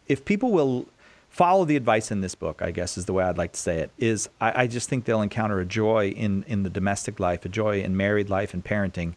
[0.08, 0.88] if people will
[1.34, 3.80] follow the advice in this book, I guess is the way I'd like to say
[3.80, 7.44] it, is I, I, just think they'll encounter a joy in, in the domestic life,
[7.44, 9.16] a joy in married life and parenting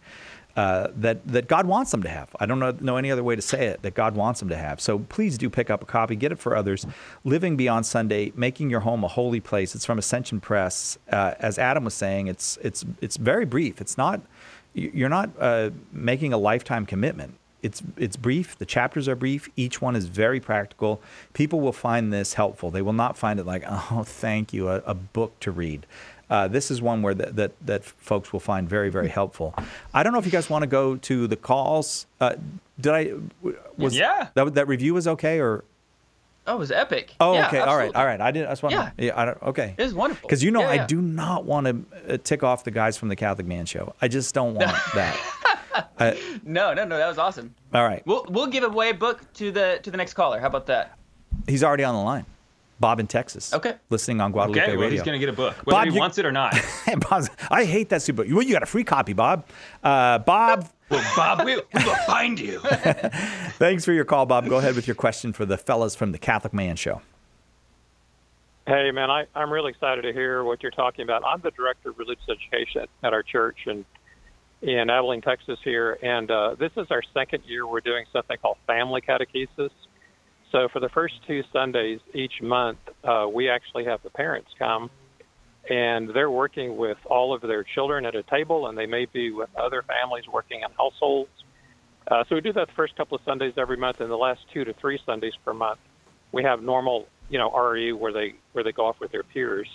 [0.56, 2.34] uh, that, that God wants them to have.
[2.40, 4.56] I don't know, know any other way to say it, that God wants them to
[4.56, 4.80] have.
[4.80, 6.86] So please do pick up a copy, get it for others.
[7.24, 9.74] Living Beyond Sunday, Making Your Home a Holy Place.
[9.74, 10.96] It's from Ascension Press.
[11.12, 13.82] Uh, as Adam was saying, it's, it's, it's very brief.
[13.82, 14.22] It's not,
[14.72, 17.34] you're not uh, making a lifetime commitment
[17.66, 18.56] it's it's brief.
[18.58, 19.48] The chapters are brief.
[19.56, 21.00] Each one is very practical.
[21.32, 22.70] People will find this helpful.
[22.70, 25.86] They will not find it like, oh, thank you, a, a book to read.
[26.28, 29.54] Uh, this is one where that, that that folks will find very very helpful.
[29.94, 32.06] I don't know if you guys want to go to the calls.
[32.20, 32.34] Uh,
[32.80, 33.12] did I
[33.78, 35.62] was yeah that that review was okay or
[36.48, 37.12] Oh, it was epic.
[37.18, 37.58] Oh, yeah, okay.
[37.58, 37.70] Absolutely.
[37.72, 37.96] All right.
[37.96, 38.20] All right.
[38.20, 38.46] I did.
[38.46, 38.90] I just want Yeah.
[38.96, 39.04] to.
[39.06, 39.20] Yeah.
[39.20, 39.74] I don't, okay.
[39.76, 40.28] It was wonderful.
[40.28, 43.08] Because you know, Yeah, I do not want to uh, tick off the guys from
[43.08, 43.94] the Catholic Man Show.
[44.00, 45.18] I just don't want that.
[45.98, 46.96] I, No, no, no.
[46.98, 47.54] That was awesome.
[47.74, 48.02] all right.
[48.06, 50.40] We'll we'll give away a book to the to the next caller.
[50.40, 50.96] How about that?
[51.46, 52.26] He's already on the line.
[52.78, 53.54] Bob in Texas.
[53.54, 53.74] Okay.
[53.88, 54.90] Listening on Guadalupe Okay, well, Radio.
[54.98, 56.54] he's going to get a book, whether Bob, he you- wants it or not.
[57.08, 58.22] Bob's, I hate that super.
[58.28, 59.46] Well, you got a free copy, Bob.
[59.82, 62.58] Uh, Bob, well, Bob, we, we will find you.
[63.58, 64.46] thanks for your call, Bob.
[64.46, 67.00] Go ahead with your question for the fellas from the Catholic Man Show.
[68.66, 71.22] Hey, man, I, I'm really excited to hear what you're talking about.
[71.24, 73.84] I'm the director of religious education at our church in,
[74.62, 75.98] in Abilene, Texas, here.
[76.02, 79.70] And uh, this is our second year we're doing something called family catechesis.
[80.52, 84.90] So for the first two Sundays each month, uh, we actually have the parents come,
[85.68, 89.32] and they're working with all of their children at a table, and they may be
[89.32, 91.30] with other families working in households.
[92.08, 94.40] Uh, so we do that the first couple of Sundays every month, and the last
[94.54, 95.80] two to three Sundays per month,
[96.32, 99.68] we have normal, you know, RE where they where they go off with their peers.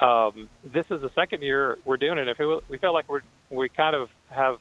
[0.00, 2.28] Um, this is the second year we're doing it.
[2.28, 4.58] If it, we feel like we're we kind of have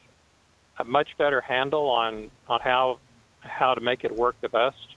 [0.77, 2.99] a much better handle on on how
[3.39, 4.95] how to make it work the best.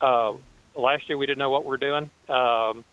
[0.00, 0.32] Uh,
[0.74, 2.84] last year we didn't know what we're doing, um,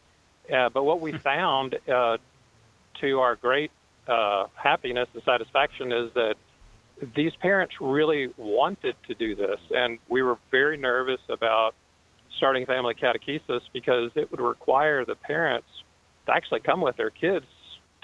[0.53, 2.17] uh, but what we found, uh,
[2.99, 3.71] to our great
[4.07, 6.35] uh, happiness and satisfaction, is that
[7.15, 11.75] these parents really wanted to do this, and we were very nervous about
[12.37, 15.67] starting family catechesis because it would require the parents
[16.25, 17.45] to actually come with their kids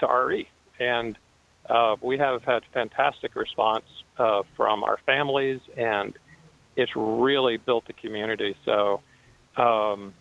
[0.00, 1.16] to RE, and
[1.68, 3.84] uh, we have had fantastic response
[4.18, 6.14] uh, from our families, and
[6.76, 8.54] it's really built the community.
[8.64, 9.00] So
[9.56, 10.14] um,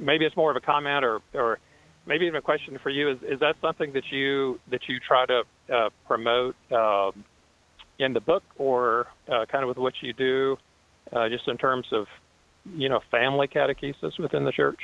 [0.00, 1.58] maybe it's more of a comment, or, or
[2.06, 5.26] maybe even a question for you: Is, is that something that you that you try
[5.26, 7.24] to uh, promote um,
[7.98, 10.56] in the book, or uh, kind of with what you do,
[11.12, 12.06] uh, just in terms of
[12.74, 14.80] you know family catechesis within the church?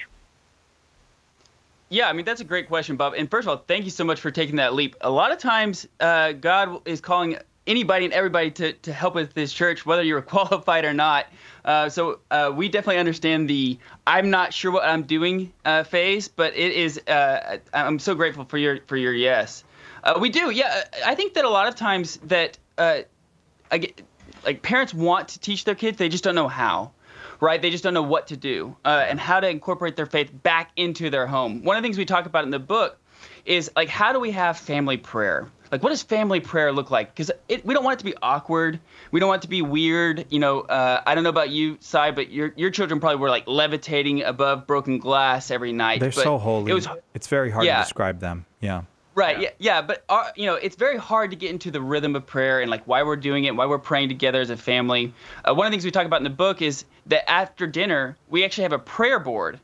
[1.89, 3.15] Yeah, I mean that's a great question, Bob.
[3.17, 4.97] And first of all, thank you so much for taking that leap.
[5.01, 9.35] A lot of times, uh, God is calling anybody and everybody to, to help with
[9.35, 11.27] this church, whether you're qualified or not.
[11.65, 16.29] Uh, so uh, we definitely understand the "I'm not sure what I'm doing" uh, phase,
[16.29, 16.99] but it is.
[17.07, 19.63] Uh, I'm so grateful for your for your yes.
[20.03, 20.85] Uh, we do, yeah.
[21.05, 23.01] I think that a lot of times that uh,
[23.73, 24.03] I get,
[24.45, 26.93] like parents want to teach their kids, they just don't know how
[27.41, 27.61] right?
[27.61, 30.71] They just don't know what to do uh, and how to incorporate their faith back
[30.77, 31.63] into their home.
[31.63, 32.99] One of the things we talk about in the book
[33.45, 35.49] is like, how do we have family prayer?
[35.73, 37.13] Like, what does family prayer look like?
[37.15, 38.79] Because we don't want it to be awkward.
[39.11, 40.27] We don't want it to be weird.
[40.31, 43.31] You know, uh, I don't know about you, Cy, but your your children probably were
[43.31, 45.99] like levitating above broken glass every night.
[45.99, 46.71] They're but so holy.
[46.71, 47.79] It was it's very hard Yeah.
[47.79, 48.47] to describe them.
[48.61, 48.83] Yeah.
[49.17, 49.41] Right.
[49.41, 49.51] Yeah.
[49.59, 49.83] Yeah.
[49.83, 52.71] But our, you know, it's very hard to get into the rhythm of prayer and
[52.71, 55.15] like why we're doing it, why we're praying together as a family.
[55.43, 58.17] Uh, one of the things we talk about in the book is that after dinner
[58.29, 59.59] we actually have a prayer board.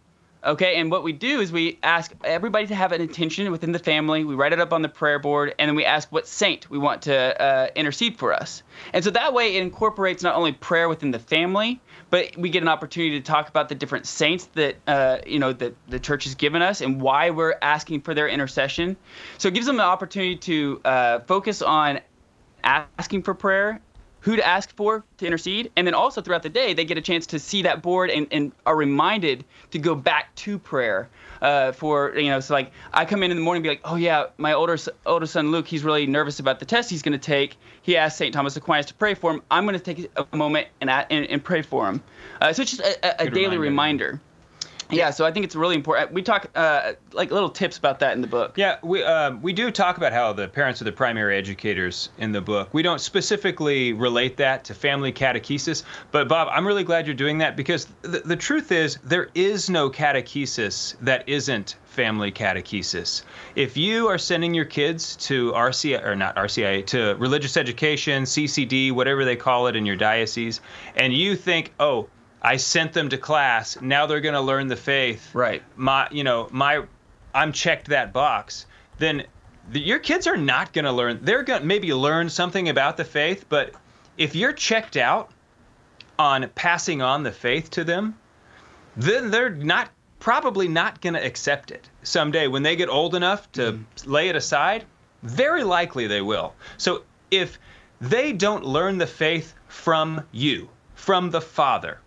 [0.45, 3.79] Okay, and what we do is we ask everybody to have an intention within the
[3.79, 4.25] family.
[4.25, 6.79] We write it up on the prayer board, and then we ask what saint we
[6.79, 8.65] want to uh, intercede for us.
[8.93, 12.63] And so that way, it incorporates not only prayer within the family, but we get
[12.63, 16.25] an opportunity to talk about the different saints that uh, you know that the church
[16.25, 18.97] has given us and why we're asking for their intercession.
[19.39, 22.01] So it gives them an opportunity to uh, focus on
[22.65, 23.81] asking for prayer,
[24.23, 27.03] who to ask for to intercede, and then also throughout the day they get a
[27.03, 31.09] chance to see that board and, and are reminded to go back to prayer.
[31.41, 33.81] Uh, for you know, so like I come in in the morning and be like,
[33.85, 37.19] oh yeah, my older older son Luke, he's really nervous about the test he's going
[37.19, 37.57] to take.
[37.83, 38.33] He asked St.
[38.33, 39.43] Thomas Aquinas to pray for him.
[39.51, 42.03] I'm going to take a moment and, and and pray for him.
[42.41, 44.07] Uh, so it's just a, a, a daily reminder.
[44.07, 44.21] reminder.
[44.93, 46.13] Yeah, so I think it's really important.
[46.13, 48.53] We talk uh, like little tips about that in the book.
[48.57, 52.33] Yeah, we uh, we do talk about how the parents are the primary educators in
[52.33, 52.69] the book.
[52.73, 57.39] We don't specifically relate that to family catechesis, but Bob, I'm really glad you're doing
[57.39, 63.23] that because the, the truth is there is no catechesis that isn't family catechesis.
[63.55, 68.93] If you are sending your kids to RCI or not RCIA to religious education, CCD,
[68.93, 70.61] whatever they call it in your diocese,
[70.97, 72.09] and you think, oh,
[72.43, 73.81] I sent them to class.
[73.81, 75.33] Now they're going to learn the faith.
[75.33, 75.63] Right.
[75.77, 76.85] My, you know, my,
[77.33, 78.67] I'm checked that box.
[78.99, 79.25] Then
[79.71, 81.21] the, your kids are not going to learn.
[81.23, 83.73] They're going to maybe learn something about the faith, but
[84.19, 85.31] if you're checked out
[86.19, 88.19] on passing on the faith to them,
[88.97, 93.51] then they're not probably not going to accept it someday when they get old enough
[93.53, 94.11] to mm-hmm.
[94.11, 94.85] lay it aside.
[95.23, 96.55] Very likely they will.
[96.77, 97.59] So if
[98.01, 101.99] they don't learn the faith from you, from the Father,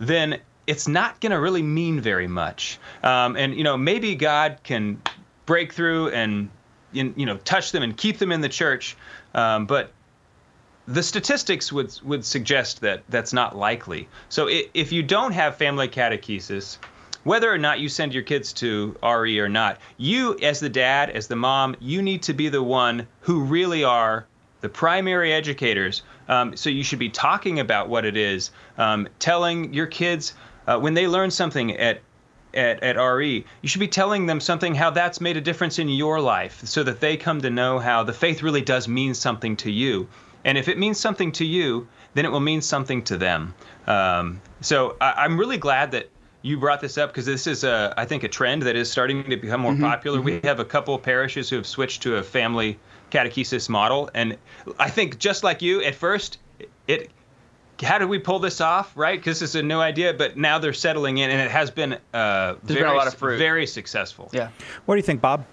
[0.00, 2.78] then it's not going to really mean very much.
[3.02, 5.00] Um, and you know, maybe God can
[5.46, 6.50] break through and
[6.92, 8.96] you know touch them and keep them in the church,
[9.34, 9.92] um, but
[10.88, 14.08] the statistics would would suggest that that's not likely.
[14.28, 16.78] So if you don't have family catechesis,
[17.22, 21.10] whether or not you send your kids to RE or not, you as the dad,
[21.10, 24.26] as the mom, you need to be the one who really are
[24.60, 26.02] the primary educators.
[26.28, 30.34] Um, so you should be talking about what it is, um, telling your kids
[30.66, 32.00] uh, when they learn something at
[32.52, 35.88] at, at RE, you should be telling them something how that's made a difference in
[35.88, 39.56] your life so that they come to know how the faith really does mean something
[39.58, 40.08] to you.
[40.44, 43.54] And if it means something to you, then it will mean something to them.
[43.86, 46.08] Um, so I, am really glad that
[46.42, 49.22] you brought this up because this is, a, I think, a trend that is starting
[49.24, 50.18] to become more mm-hmm, popular.
[50.18, 50.42] Mm-hmm.
[50.42, 52.78] We have a couple of parishes who have switched to a family
[53.10, 54.36] catechesis model, and
[54.78, 56.38] I think just like you, at first,
[56.86, 57.10] it.
[57.82, 59.18] How did we pull this off, right?
[59.18, 62.56] Because it's a new idea, but now they're settling in, and it has been, uh,
[62.62, 63.38] very, been a lot of fruit.
[63.38, 64.28] very successful.
[64.34, 64.50] Yeah.
[64.84, 65.46] What do you think, Bob?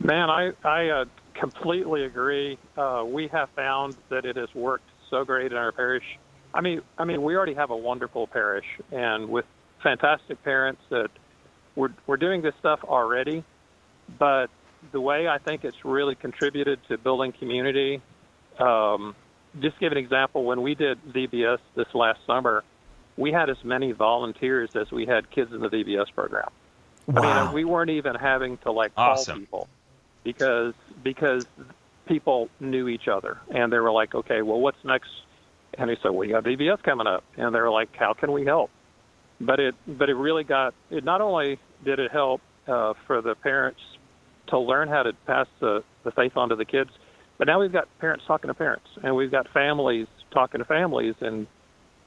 [0.00, 2.58] Man, I I uh, completely agree.
[2.76, 6.18] Uh, we have found that it has worked so great in our parish.
[6.54, 9.44] I mean, I mean, we already have a wonderful parish, and with
[9.82, 11.10] fantastic parents that
[11.76, 13.44] we're we're doing this stuff already.
[14.18, 14.50] But
[14.92, 18.00] the way I think it's really contributed to building community.
[18.58, 19.14] Um,
[19.60, 20.44] just give an example.
[20.44, 22.64] When we did VBS this last summer,
[23.16, 26.48] we had as many volunteers as we had kids in the VBS program.
[27.06, 27.22] Wow.
[27.22, 29.40] I mean, we weren't even having to like call awesome.
[29.40, 29.68] people
[30.22, 31.46] because because
[32.06, 35.10] people knew each other and they were like, okay, well, what's next?
[35.74, 38.32] And he said, well, you got VBS coming up, and they were like, how can
[38.32, 38.70] we help?
[39.40, 41.04] But it but it really got it.
[41.04, 43.80] Not only did it help uh, for the parents
[44.50, 46.90] to learn how to pass the, the faith on to the kids,
[47.38, 51.14] but now we've got parents talking to parents, and we've got families talking to families,
[51.20, 51.46] and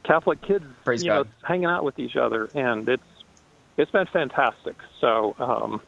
[0.03, 1.25] Catholic kids, Praise you God.
[1.25, 3.03] know, hanging out with each other, and it's
[3.77, 4.75] it's been fantastic.
[5.01, 5.81] So um,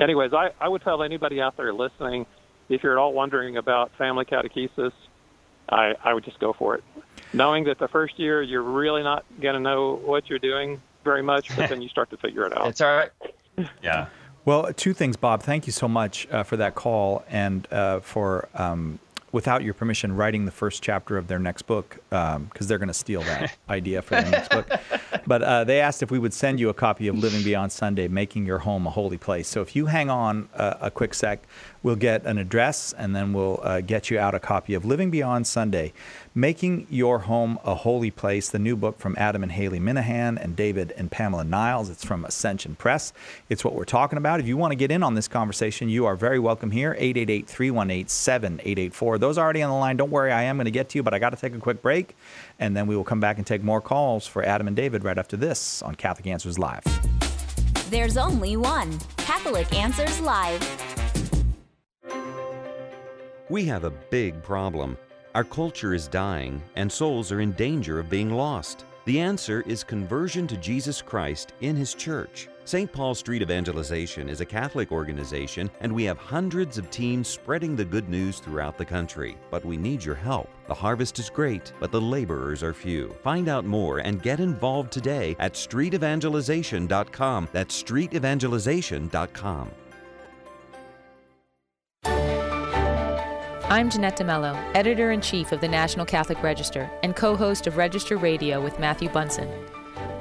[0.00, 2.26] anyways, I, I would tell anybody out there listening,
[2.68, 4.92] if you're at all wondering about family catechesis,
[5.68, 6.84] I, I would just go for it.
[7.32, 11.22] Knowing that the first year you're really not going to know what you're doing very
[11.22, 12.68] much, but then you start to figure it out.
[12.68, 13.10] It's all right.
[13.82, 14.06] Yeah.
[14.44, 15.42] Well, two things, Bob.
[15.42, 18.98] Thank you so much uh, for that call and uh, for um,
[19.32, 22.88] without your permission, writing the first chapter of their next book because um, they're going
[22.88, 24.68] to steal that idea for their next book.
[25.26, 28.08] But uh, they asked if we would send you a copy of Living Beyond Sunday,
[28.08, 29.48] Making Your Home a Holy Place.
[29.48, 31.44] So if you hang on uh, a quick sec,
[31.82, 35.10] we'll get an address and then we'll uh, get you out a copy of Living
[35.10, 35.92] Beyond Sunday,
[36.34, 40.56] Making Your Home a Holy Place, the new book from Adam and Haley Minihan and
[40.56, 41.90] David and Pamela Niles.
[41.90, 43.12] It's from Ascension Press.
[43.50, 44.40] It's what we're talking about.
[44.40, 46.96] If you want to get in on this conversation, you are very welcome here.
[46.98, 49.18] 888 318 7884.
[49.18, 49.98] Those are already on the line.
[49.98, 51.58] Don't worry, I am going to get to you, but I got to take a
[51.58, 52.16] quick break.
[52.58, 55.18] And then we will come back and take more calls for Adam and David right
[55.18, 56.82] after this on Catholic Answers Live.
[57.90, 60.66] There's only one Catholic Answers Live.
[63.50, 64.96] We have a big problem.
[65.34, 68.84] Our culture is dying, and souls are in danger of being lost.
[69.06, 72.48] The answer is conversion to Jesus Christ in His church.
[72.64, 72.92] St.
[72.92, 77.84] Paul Street Evangelization is a Catholic organization, and we have hundreds of teams spreading the
[77.84, 79.36] good news throughout the country.
[79.50, 80.50] But we need your help.
[80.68, 83.16] The harvest is great, but the laborers are few.
[83.24, 87.48] Find out more and get involved today at streetevangelization.com.
[87.52, 89.70] That's streetevangelization.com.
[93.72, 97.66] I'm Jeanette De Melo, editor in chief of the National Catholic Register and co host
[97.66, 99.50] of Register Radio with Matthew Bunson.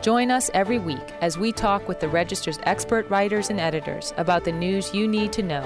[0.02, 4.46] Join us every week as we talk with the Register's expert writers and editors about
[4.46, 5.64] the news you need to know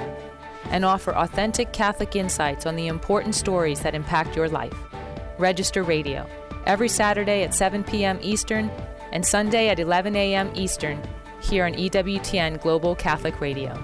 [0.72, 4.74] and offer authentic Catholic insights on the important stories that impact your life.
[5.38, 6.28] Register Radio,
[6.66, 8.18] every Saturday at 7 p.m.
[8.24, 8.72] Eastern
[9.12, 10.52] and Sunday at 11 a.m.
[10.56, 11.00] Eastern,
[11.40, 13.80] here on EWTN Global Catholic Radio.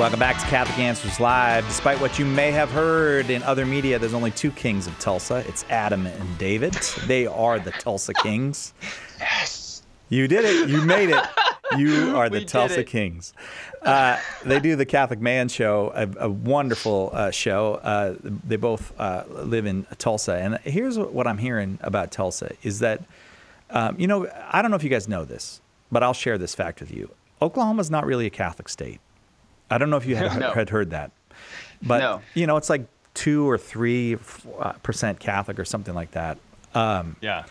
[0.00, 1.66] Welcome back to Catholic Answers Live.
[1.66, 5.44] Despite what you may have heard in other media, there's only two kings of Tulsa.
[5.46, 6.72] It's Adam and David.
[7.06, 8.72] They are the Tulsa Kings.
[9.18, 9.82] Yes.
[10.08, 10.70] You did it.
[10.70, 11.22] You made it.
[11.76, 12.82] You are the We Tulsa.
[12.82, 13.34] Kings.
[13.82, 17.74] Uh, they do the Catholic Man Show, a, a wonderful uh, show.
[17.74, 20.32] Uh, they both uh, live in Tulsa.
[20.36, 23.02] And here's what I'm hearing about Tulsa is that,
[23.68, 25.60] um, you know, I don't know if you guys know this,
[25.92, 27.10] but I'll share this fact with you.
[27.42, 28.98] Oklahoma's not really a Catholic state.
[29.70, 30.52] I don't know if you had, No.
[30.52, 31.10] had heard that,
[31.82, 32.22] but No.
[32.34, 34.16] you know, it's like two or three
[34.58, 36.38] uh, percent Catholic or something like that.
[36.74, 37.44] Um, Yeah.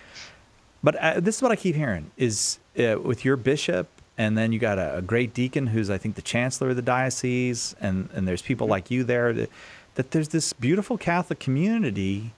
[0.84, 4.52] but uh, this is what I keep hearing is uh, with your bishop, and then
[4.52, 8.10] you got a, a great deacon who's I think the chancellor of the diocese, and
[8.14, 9.50] and there's people like you there that,
[9.96, 12.32] that there's this beautiful Catholic community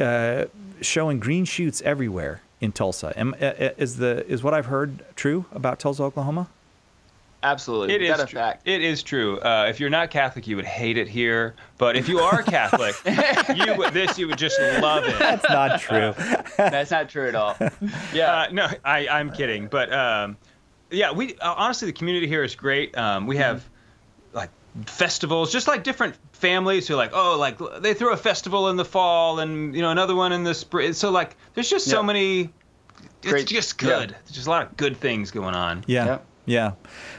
[0.00, 0.44] uh,
[0.80, 3.12] showing green shoots everywhere in Tulsa.
[3.18, 6.48] Am, uh, is the is what I've heard true about Tulsa, Oklahoma?
[7.44, 8.66] Absolutely, it is a fact.
[8.66, 9.38] It is true.
[9.38, 11.54] Uh, if you're not Catholic, you would hate it here.
[11.76, 12.94] But if you are Catholic,
[13.54, 15.18] you would, this you would just love it.
[15.18, 16.14] That's not true.
[16.56, 17.54] That's not true at all.
[18.14, 19.66] Yeah, uh, no, I, I'm kidding.
[19.66, 20.38] But um,
[20.90, 22.96] yeah, we uh, honestly the community here is great.
[22.96, 24.36] Um, we have mm-hmm.
[24.38, 24.50] like
[24.86, 28.76] festivals, just like different families who are like, oh, like they throw a festival in
[28.76, 30.94] the fall and you know another one in the spring.
[30.94, 32.50] So like, there's just so many.
[33.22, 33.46] It's Great.
[33.46, 34.10] just good.
[34.10, 34.16] Yeah.
[34.24, 35.84] There's just a lot of good things going on.
[35.86, 36.06] Yeah.
[36.06, 36.18] Yeah.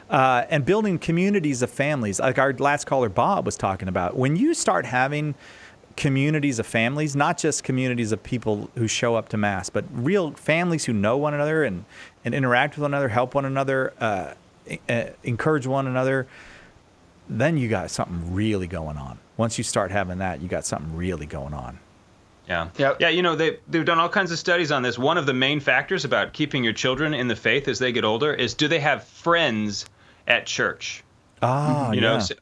[0.10, 4.16] Uh, and building communities of families, like our last caller Bob was talking about.
[4.16, 5.36] When you start having
[5.98, 10.32] communities of families, not just communities of people who show up to mass, but real
[10.32, 11.86] families who know one another and,
[12.24, 14.34] and interact with one another, help one another, uh,
[14.90, 16.28] uh, encourage one another,
[17.30, 19.18] then you got something really going on.
[19.38, 21.80] Once you start having that, you got something really going on.
[22.48, 22.70] Yeah.
[22.78, 22.94] Yeah.
[23.00, 23.10] Yeah.
[23.10, 24.98] You know, they, they've done all kinds of studies on this.
[24.98, 28.06] One of the main factors about keeping your children in the faith as they get
[28.06, 29.86] older is do they have friends
[30.28, 31.04] at church?
[31.42, 32.20] Ah, you know, yeah.
[32.20, 32.36] so,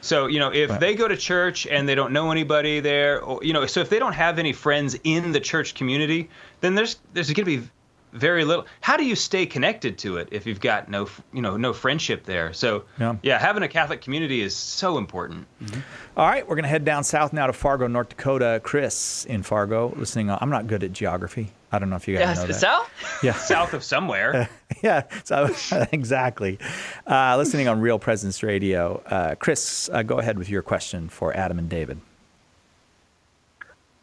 [0.00, 0.80] so, you know, if right.
[0.80, 3.88] they go to church and they don't know anybody there, or, you know, so if
[3.88, 6.28] they don't have any friends in the church community,
[6.60, 7.68] then there's there's going to be
[8.12, 8.66] very little.
[8.80, 12.24] How do you stay connected to it if you've got no, you know, no friendship
[12.24, 12.52] there?
[12.52, 15.46] So, yeah, yeah having a Catholic community is so important.
[15.62, 15.80] Mm-hmm.
[16.16, 18.60] All right, we're going to head down south now to Fargo, North Dakota.
[18.62, 20.30] Chris in Fargo, listening.
[20.30, 21.52] I'm not good at geography.
[21.72, 22.54] I don't know if you guys yeah, know that.
[22.54, 22.90] South?
[23.22, 24.48] Yeah, south of somewhere.
[24.82, 25.54] yeah, so
[25.92, 26.58] exactly.
[27.06, 29.02] Uh, listening on Real Presence Radio.
[29.06, 32.00] Uh, Chris, uh, go ahead with your question for Adam and David.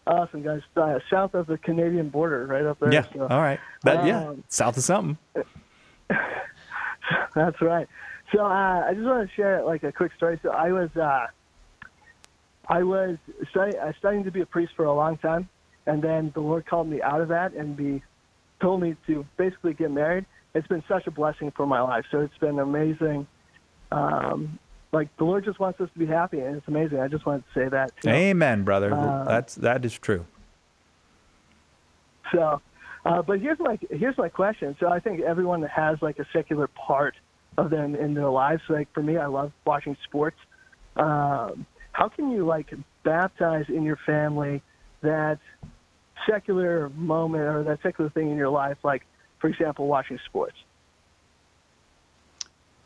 [0.10, 0.62] Awesome, guys.
[0.76, 2.92] Uh, south of the Canadian border, right up there.
[2.92, 3.06] Yeah.
[3.14, 3.60] So, all right.
[3.84, 5.20] But um, yeah, south of something.
[7.36, 7.88] That's right.
[8.34, 10.40] So uh, I just want to share like a quick story.
[10.42, 11.28] So I was uh,
[12.68, 13.18] I was
[13.52, 15.48] study, uh, studying to be a priest for a long time,
[15.86, 18.02] and then the Lord called me out of that and be
[18.60, 20.26] told me to basically get married.
[20.56, 22.06] It's been such a blessing for my life.
[22.10, 23.28] So it's been amazing.
[23.92, 24.58] Um,
[24.92, 27.00] like the Lord just wants us to be happy, and it's amazing.
[27.00, 27.92] I just wanted to say that.
[28.02, 28.10] Too.
[28.10, 28.94] Amen, brother.
[28.94, 30.26] Uh, That's that is true.
[32.32, 32.62] So,
[33.06, 34.76] uh, but here's my here's my question.
[34.80, 37.16] So I think everyone has like a secular part
[37.58, 38.62] of them in their lives.
[38.70, 40.38] Like for me, I love watching sports.
[40.96, 42.74] Um, how can you like
[43.04, 44.62] baptize in your family
[45.02, 45.40] that
[46.30, 48.78] secular moment or that secular thing in your life?
[48.84, 49.06] Like,
[49.40, 50.56] for example, watching sports.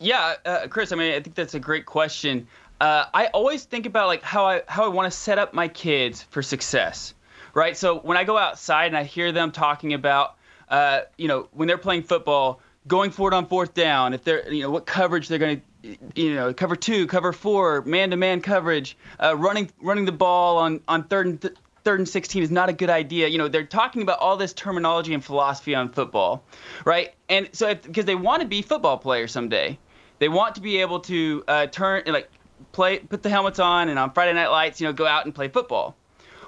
[0.03, 0.91] Yeah, uh, Chris.
[0.91, 2.47] I mean, I think that's a great question.
[2.81, 5.69] Uh, I always think about like how I how I want to set up my
[5.69, 7.13] kids for success,
[7.53, 7.77] right?
[7.77, 10.35] So when I go outside and I hear them talking about,
[10.67, 14.51] uh, you know, when they're playing football, going for it on fourth down, if they're,
[14.51, 18.97] you know, what coverage they're going to, you know, cover two, cover four, man-to-man coverage,
[19.21, 22.67] uh, running running the ball on on third and th- third and 16 is not
[22.67, 23.29] a good idea.
[23.29, 26.43] You know, they're talking about all this terminology and philosophy on football,
[26.83, 27.13] right?
[27.29, 29.77] And so because they want to be football players someday.
[30.23, 32.29] They want to be able to uh, turn like
[32.71, 35.35] play, put the helmets on, and on Friday Night Lights, you know, go out and
[35.35, 35.97] play football.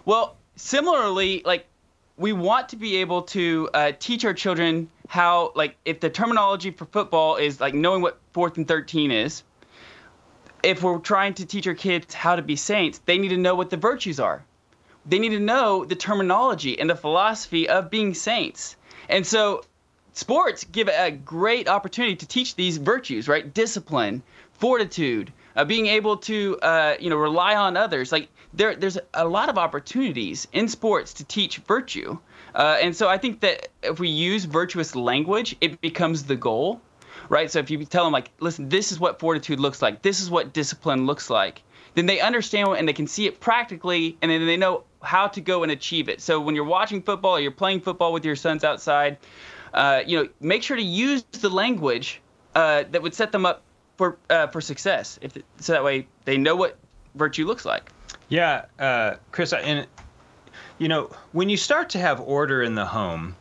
[0.06, 1.66] Well, similarly, like
[2.16, 6.72] we want to be able to uh, teach our children how, like, if the terminology
[6.72, 9.44] for football is like knowing what fourth and thirteen is.
[10.64, 13.56] If we're trying to teach our kids how to be saints, they need to know
[13.56, 14.46] what the virtues are.
[15.06, 18.78] They need to know the terminology and the philosophy of being saints.
[19.10, 19.66] And so
[20.16, 23.54] sports give a great opportunity to teach these virtues, right?
[23.54, 28.12] Discipline, fortitude, uh, being able to uh, you know rely on others.
[28.12, 32.18] Like there, there's a lot of opportunities in sports to teach virtue,
[32.56, 36.82] uh, and so I think that if we use virtuous language, it becomes the goal,
[37.30, 37.52] right?
[37.52, 40.30] So if you tell them like, listen, this is what fortitude looks like, this is
[40.30, 41.62] what discipline looks like,
[41.94, 45.42] then they understand and they can see it practically, and then they know how to
[45.42, 46.22] go and achieve it.
[46.22, 49.18] So when you're watching football or you're playing football with your sons outside,
[49.76, 52.22] uh, you know, make sure to use the language
[52.56, 53.62] uh, that would set them up
[53.98, 55.20] for uh, for success.
[55.22, 56.78] If so, that way they know what
[57.14, 57.92] virtue looks like.
[58.30, 59.86] Yeah, uh, Chris, and
[60.78, 63.36] you know, when you start to have order in the home,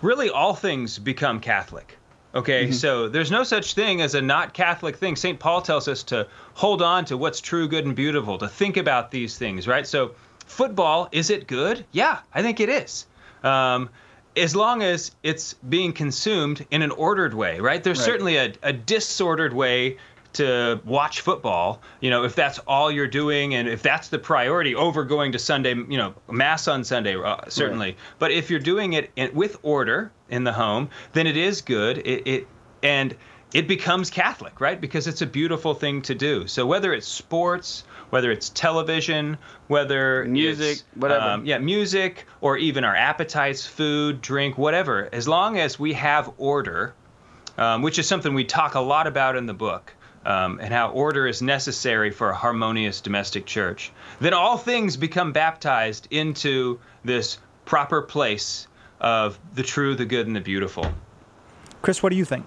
[0.00, 1.98] really all things become Catholic.
[2.34, 2.72] Okay, mm-hmm.
[2.72, 5.16] so there's no such thing as a not Catholic thing.
[5.16, 5.38] St.
[5.38, 9.10] Paul tells us to hold on to what's true, good, and beautiful, to think about
[9.10, 9.86] these things, right?
[9.86, 10.12] So,
[10.46, 11.84] football, is it good?
[11.92, 13.06] Yeah, I think it is.
[13.42, 13.90] Um,
[14.36, 17.82] as long as it's being consumed in an ordered way, right?
[17.82, 18.04] There's right.
[18.04, 19.98] certainly a, a disordered way
[20.34, 24.74] to watch football, you know, if that's all you're doing and if that's the priority
[24.74, 27.88] over going to Sunday, you know, mass on Sunday, uh, certainly.
[27.88, 27.96] Right.
[28.18, 31.98] But if you're doing it in, with order in the home, then it is good.
[31.98, 32.48] It, it
[32.82, 33.14] and
[33.54, 34.80] it becomes Catholic, right?
[34.80, 36.46] Because it's a beautiful thing to do.
[36.46, 39.38] So whether it's sports, whether it's television,
[39.68, 45.58] whether music, whatever, um, yeah, music, or even our appetites, food, drink, whatever, as long
[45.58, 46.94] as we have order,
[47.58, 49.94] um, which is something we talk a lot about in the book.
[50.24, 53.90] Um, and how order is necessary for a harmonious domestic church,
[54.20, 58.68] then all things become baptized into this proper place
[59.00, 60.86] of the true, the good, and the beautiful.
[61.82, 62.46] Chris, what do you think?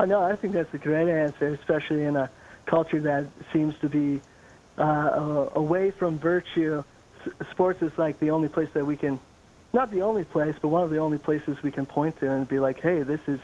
[0.00, 2.30] Oh no, I think that's a great answer, especially in a
[2.64, 4.22] culture that seems to be
[4.78, 6.82] uh, away from virtue.
[7.50, 9.20] Sports is like the only place that we can,
[9.74, 12.48] not the only place, but one of the only places we can point to and
[12.48, 13.40] be like, hey, this is,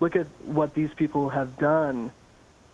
[0.00, 2.10] look at what these people have done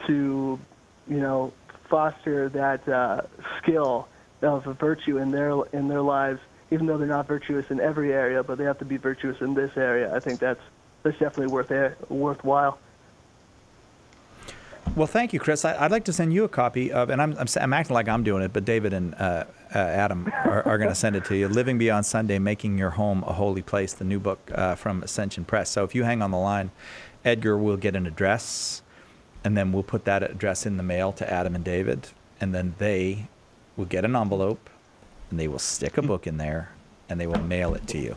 [0.06, 0.58] to,
[1.06, 1.52] you know,
[1.90, 3.20] foster that uh,
[3.58, 4.08] skill
[4.40, 6.40] of virtue in their in their lives,
[6.70, 9.52] even though they're not virtuous in every area, but they have to be virtuous in
[9.52, 10.16] this area.
[10.16, 10.62] I think that's
[11.02, 11.70] that's definitely worth
[12.08, 12.78] worthwhile.
[14.94, 15.64] Well, thank you, Chris.
[15.64, 18.10] I, would like to send you a copy of, and I'm, I'm, I'm, acting like
[18.10, 21.24] I'm doing it, but David and uh, uh, Adam are, are going to send it
[21.26, 21.48] to you.
[21.48, 25.46] Living Beyond Sunday, Making Your Home a Holy Place, the new book uh, from Ascension
[25.46, 25.70] Press.
[25.70, 26.72] So if you hang on the line,
[27.24, 28.82] Edgar will get an address,
[29.42, 32.74] and then we'll put that address in the mail to Adam and David, and then
[32.76, 33.28] they
[33.78, 34.68] will get an envelope,
[35.30, 36.70] and they will stick a book in there,
[37.08, 38.14] and they will mail it to you.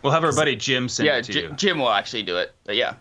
[0.00, 1.52] We'll have our buddy Jim send yeah, it to J- you.
[1.52, 2.94] Jim will actually do it, but yeah.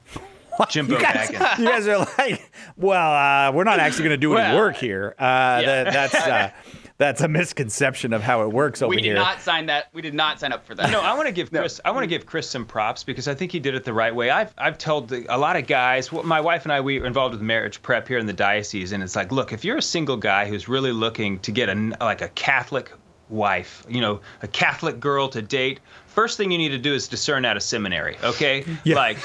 [0.69, 4.35] Jimbo you guys, you guys are like, well, uh, we're not actually going to do
[4.35, 5.15] any well, work here.
[5.17, 5.83] Uh, yeah.
[5.83, 6.51] that, that's uh,
[6.97, 8.97] that's a misconception of how it works over here.
[8.97, 9.15] We did here.
[9.15, 9.87] not sign that.
[9.93, 10.91] We did not sign up for that.
[10.91, 11.79] No, I want to give Chris.
[11.83, 11.89] No.
[11.89, 14.13] I want to give Chris some props because I think he did it the right
[14.13, 14.29] way.
[14.29, 16.11] I've I've told a lot of guys.
[16.11, 19.01] My wife and I we were involved with marriage prep here in the diocese, and
[19.01, 22.21] it's like, look, if you're a single guy who's really looking to get a like
[22.21, 22.91] a Catholic
[23.29, 27.07] wife, you know, a Catholic girl to date, first thing you need to do is
[27.07, 28.65] discern out of seminary, okay?
[28.83, 28.95] Yeah.
[28.95, 29.17] Like,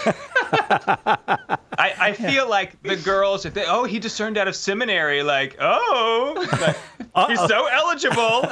[1.79, 5.57] I, I feel like the girls, if they, oh, he discerned out of seminary, like,
[5.61, 6.77] oh, like,
[7.29, 8.43] he's so eligible.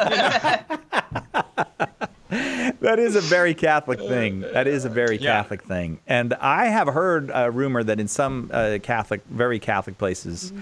[2.81, 4.41] that is a very Catholic thing.
[4.41, 5.43] That is a very yeah.
[5.43, 6.01] Catholic thing.
[6.07, 10.53] And I have heard a rumor that in some uh, Catholic, very Catholic places,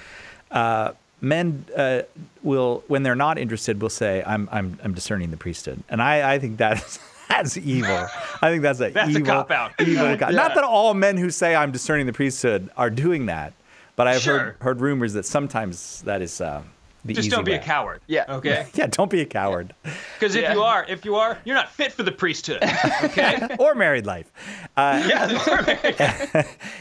[0.50, 2.02] uh, men uh,
[2.42, 6.34] will, when they're not interested, will say, "I'm, I'm, I'm discerning the priesthood," and I,
[6.34, 6.98] I think that's
[7.28, 8.06] that's evil.
[8.42, 9.72] I think that's a that's evil, a cop out.
[9.80, 10.06] Evil.
[10.20, 10.30] Yeah.
[10.30, 13.52] Not that all men who say I'm discerning the priesthood are doing that,
[13.96, 14.38] but I've sure.
[14.38, 16.40] heard heard rumors that sometimes that is.
[16.40, 16.62] Uh,
[17.06, 17.58] Just don't be way.
[17.58, 18.00] a coward.
[18.06, 18.24] Yeah.
[18.28, 18.66] Okay.
[18.74, 18.86] yeah.
[18.86, 19.74] Don't be a coward.
[20.18, 20.52] Because if yeah.
[20.52, 22.62] you are, if you are, you're not fit for the priesthood.
[23.02, 23.56] Okay.
[23.58, 24.30] or married life.
[24.76, 25.26] Uh, yeah.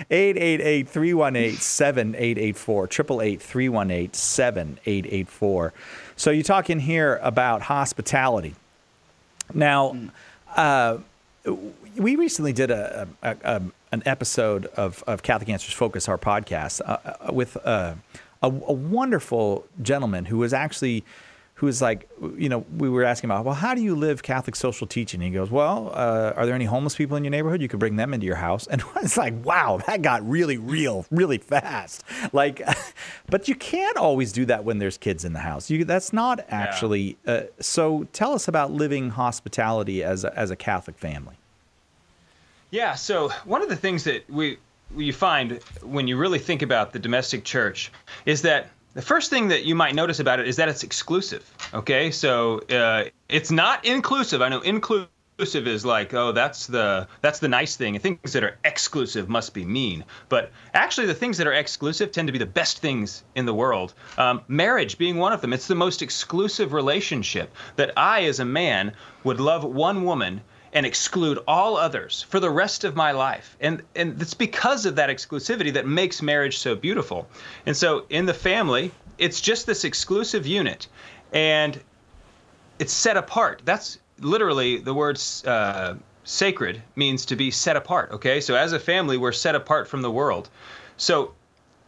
[0.10, 2.84] 888 318 7884.
[2.86, 5.74] 888 318 7884.
[6.16, 8.56] So you talk in here about hospitality.
[9.54, 9.98] Now,
[10.56, 10.98] uh,
[11.96, 13.62] we recently did a, a, a,
[13.92, 17.96] an episode of, of Catholic Answers Focus, our podcast, uh, uh with uh,
[18.42, 21.04] a, a, wonderful gentleman who was actually
[21.60, 24.56] who was like, you know, we were asking about, well, how do you live Catholic
[24.56, 25.20] social teaching?
[25.22, 27.62] And he goes, well, uh, are there any homeless people in your neighborhood?
[27.62, 28.66] You could bring them into your house.
[28.72, 32.06] And it's like, wow, that got really real, really fast.
[32.32, 32.66] Like,
[33.30, 35.70] but you can't always do that when there's kids in the house.
[35.70, 37.18] You, that's not actually.
[37.26, 37.34] Yeah.
[37.34, 41.36] Uh, so tell us about living hospitality as a, as a Catholic family.
[42.72, 42.96] Yeah.
[42.96, 44.60] So one of the things that we
[44.96, 47.92] you find when you really think about the domestic church
[48.26, 51.50] is that the first thing that you might notice about it is that it's exclusive.
[51.74, 54.42] Okay, so uh, it's not inclusive.
[54.42, 55.10] I know inclusive
[55.40, 59.54] is like oh that's the that's the nice thing and things that are exclusive must
[59.54, 63.24] be mean but actually the things that are exclusive tend to be the best things
[63.36, 67.94] in the world um, marriage being one of them it's the most exclusive relationship that
[67.96, 68.92] i as a man
[69.24, 70.42] would love one woman
[70.74, 73.58] and exclude all others for the rest of my life.
[73.60, 77.28] And and it's because of that exclusivity that makes marriage so beautiful.
[77.66, 80.88] And so in the family, it's just this exclusive unit,
[81.34, 81.80] and
[82.80, 83.62] it's set apart.
[83.66, 88.12] That's literally the word uh, sacred means to be set apart.
[88.12, 90.50] Okay, so as a family, we're set apart from the world.
[90.98, 91.34] So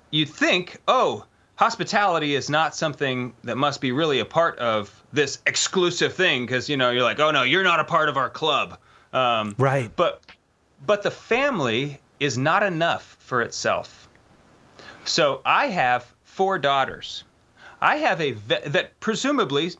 [0.10, 1.26] you'd think, oh,
[1.56, 6.70] hospitality is not something that must be really a part of this exclusive thing because
[6.70, 8.78] you know you're like oh no you're not a part of our club.
[9.14, 9.92] Um, right.
[9.96, 10.22] but
[10.86, 14.10] but the family is not enough for itself.
[15.06, 17.24] So i have four daughters.
[17.82, 19.72] I have a ve- that presumably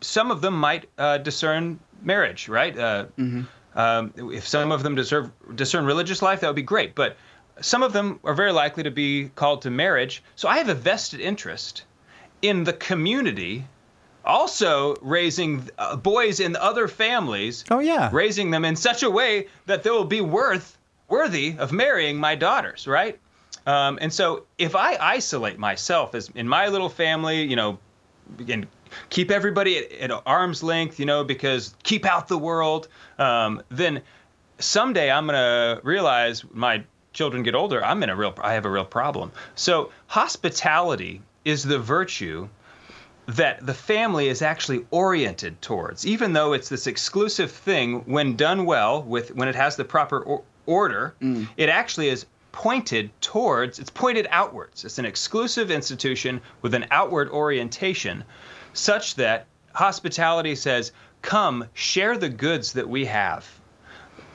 [0.00, 2.76] some of them might uh, discern marriage right?
[2.78, 3.42] Uh, mm-hmm.
[3.78, 7.16] um, if some of them deserve discern religious life that would be great but
[7.60, 10.22] some of them are very likely to be called to marriage.
[10.36, 11.84] So I have a vested interest
[12.42, 13.64] in the community
[14.24, 17.64] also raising uh, boys in other families.
[17.70, 18.10] Oh yeah.
[18.12, 22.34] Raising them in such a way that they will be worth worthy of marrying my
[22.34, 23.18] daughters, right?
[23.66, 27.78] Um, and so if I isolate myself as in my little family, you know,
[28.48, 28.66] and
[29.10, 34.02] keep everybody at, at arm's length, you know, because keep out the world, um, then
[34.58, 38.70] someday I'm gonna realize my children get older, I'm in a real, I have a
[38.70, 39.32] real problem.
[39.54, 42.48] So hospitality is the virtue
[43.26, 48.00] that the family is actually oriented towards, even though it's this exclusive thing.
[48.06, 51.48] When done well, with when it has the proper or, order, mm.
[51.56, 53.78] it actually is pointed towards.
[53.78, 54.84] It's pointed outwards.
[54.84, 58.24] It's an exclusive institution with an outward orientation,
[58.72, 63.46] such that hospitality says, "Come, share the goods that we have."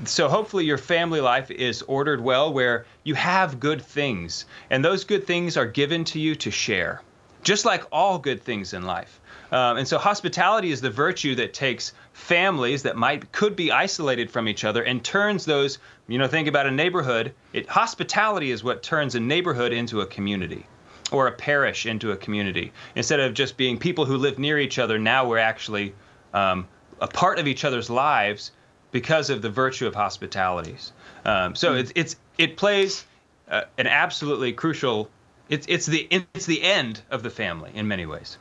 [0.05, 5.03] so hopefully your family life is ordered well where you have good things and those
[5.03, 7.01] good things are given to you to share
[7.43, 9.19] just like all good things in life.
[9.51, 14.29] Um, and so hospitality is the virtue that takes families that might could be isolated
[14.29, 18.63] from each other and turns those you know think about a neighborhood it hospitality is
[18.63, 20.65] what turns a neighborhood into a community
[21.11, 24.77] or a parish into a community instead of just being people who live near each
[24.77, 25.95] other now we're actually
[26.33, 26.67] um,
[26.99, 28.51] a part of each other's lives
[28.91, 30.91] because of the virtue of hospitalities
[31.25, 31.79] um, so mm.
[31.79, 33.05] it's, it's it plays
[33.49, 35.09] uh, an absolutely crucial
[35.49, 38.37] it's it's the it's the end of the family in many ways.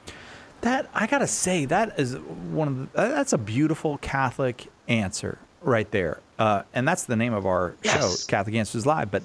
[0.60, 5.90] That I gotta say that is one of the, that's a beautiful Catholic answer right
[5.90, 8.22] there, uh, and that's the name of our yes.
[8.22, 9.10] show, Catholic Answers Live.
[9.10, 9.22] But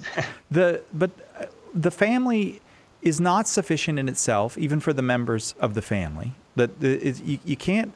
[0.50, 2.60] the but uh, the family
[3.02, 6.32] is not sufficient in itself, even for the members of the family.
[6.56, 7.92] That you, you can't.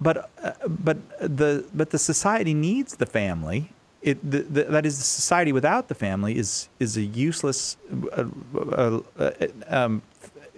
[0.00, 3.72] But uh, but the but the society needs the family
[4.04, 7.78] it, the, the, that is, the society without the family is is a useless
[8.12, 9.30] uh, uh, uh,
[9.68, 10.02] um,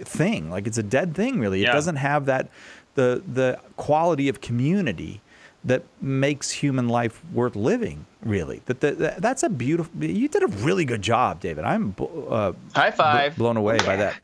[0.00, 0.50] thing.
[0.50, 1.62] Like it's a dead thing, really.
[1.62, 1.70] Yeah.
[1.70, 2.48] It doesn't have that
[2.96, 5.20] the the quality of community
[5.64, 8.06] that makes human life worth living.
[8.22, 10.02] Really, that, that that's a beautiful.
[10.02, 11.64] You did a really good job, David.
[11.64, 11.94] I'm
[12.28, 14.20] uh, high five, blown away by that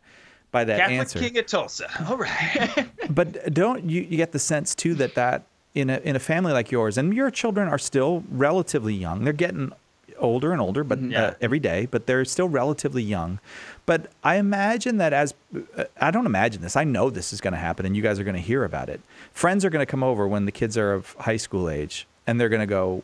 [0.50, 1.18] by that Catholic answer.
[1.20, 1.88] King of Tulsa.
[2.08, 2.88] All right.
[3.08, 6.52] but don't you, you get the sense too that that in a in a family
[6.52, 9.24] like yours, and your children are still relatively young.
[9.24, 9.72] They're getting
[10.18, 11.08] older and older, but mm-hmm.
[11.08, 11.26] uh, yeah.
[11.26, 13.38] uh, every day, but they're still relatively young.
[13.84, 15.34] But I imagine that as
[15.76, 18.18] uh, I don't imagine this, I know this is going to happen, and you guys
[18.18, 19.00] are going to hear about it.
[19.32, 22.40] Friends are going to come over when the kids are of high school age, and
[22.40, 23.02] they're going to go,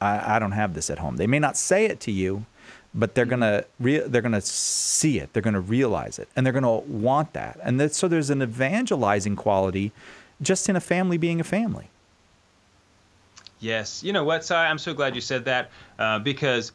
[0.00, 2.46] I, I, don't have this at home." They may not say it to you,
[2.94, 3.40] but they're mm-hmm.
[3.40, 7.58] gonna re- they're gonna see it, they're gonna realize it, and they're gonna want that.
[7.62, 9.92] And that, so there's an evangelizing quality
[10.40, 11.88] just in a family being a family.
[13.58, 14.02] Yes.
[14.02, 14.66] You know what, Cy?
[14.66, 16.72] I'm so glad you said that uh, because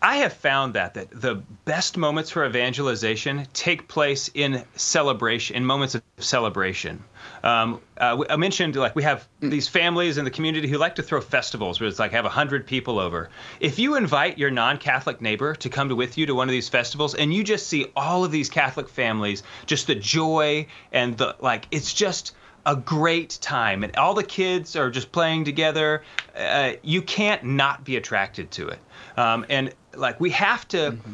[0.00, 5.64] I have found that that the best moments for evangelization take place in celebration, in
[5.64, 7.02] moments of celebration.
[7.42, 11.02] Um, uh, I mentioned like we have these families in the community who like to
[11.02, 13.30] throw festivals where it's like have a hundred people over.
[13.58, 16.68] If you invite your non-Catholic neighbor to come to, with you to one of these
[16.68, 21.36] festivals, and you just see all of these Catholic families, just the joy and the
[21.40, 22.32] like, it's just
[22.66, 26.02] a great time, and all the kids are just playing together.
[26.36, 28.80] Uh, you can't not be attracted to it.
[29.16, 30.92] Um, and like we have to.
[30.92, 31.12] Mm-hmm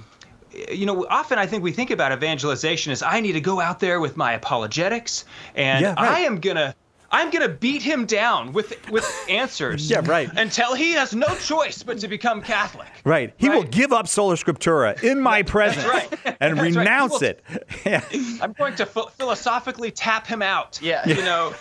[0.70, 3.80] you know, often I think we think about evangelization as I need to go out
[3.80, 5.24] there with my apologetics
[5.54, 6.10] and yeah, right.
[6.10, 6.74] I am going to
[7.12, 9.90] I'm gonna beat him down with with answers.
[9.90, 10.30] yeah, right.
[10.36, 12.88] Until he has no choice but to become Catholic.
[13.04, 13.34] Right.
[13.36, 13.56] He right?
[13.56, 16.10] will give up sola scriptura in my presence right.
[16.40, 17.38] and That's renounce right.
[17.48, 17.68] it.
[17.84, 18.02] yeah.
[18.40, 20.80] I'm going to ph- philosophically tap him out.
[20.82, 21.06] Yeah.
[21.06, 21.54] You know.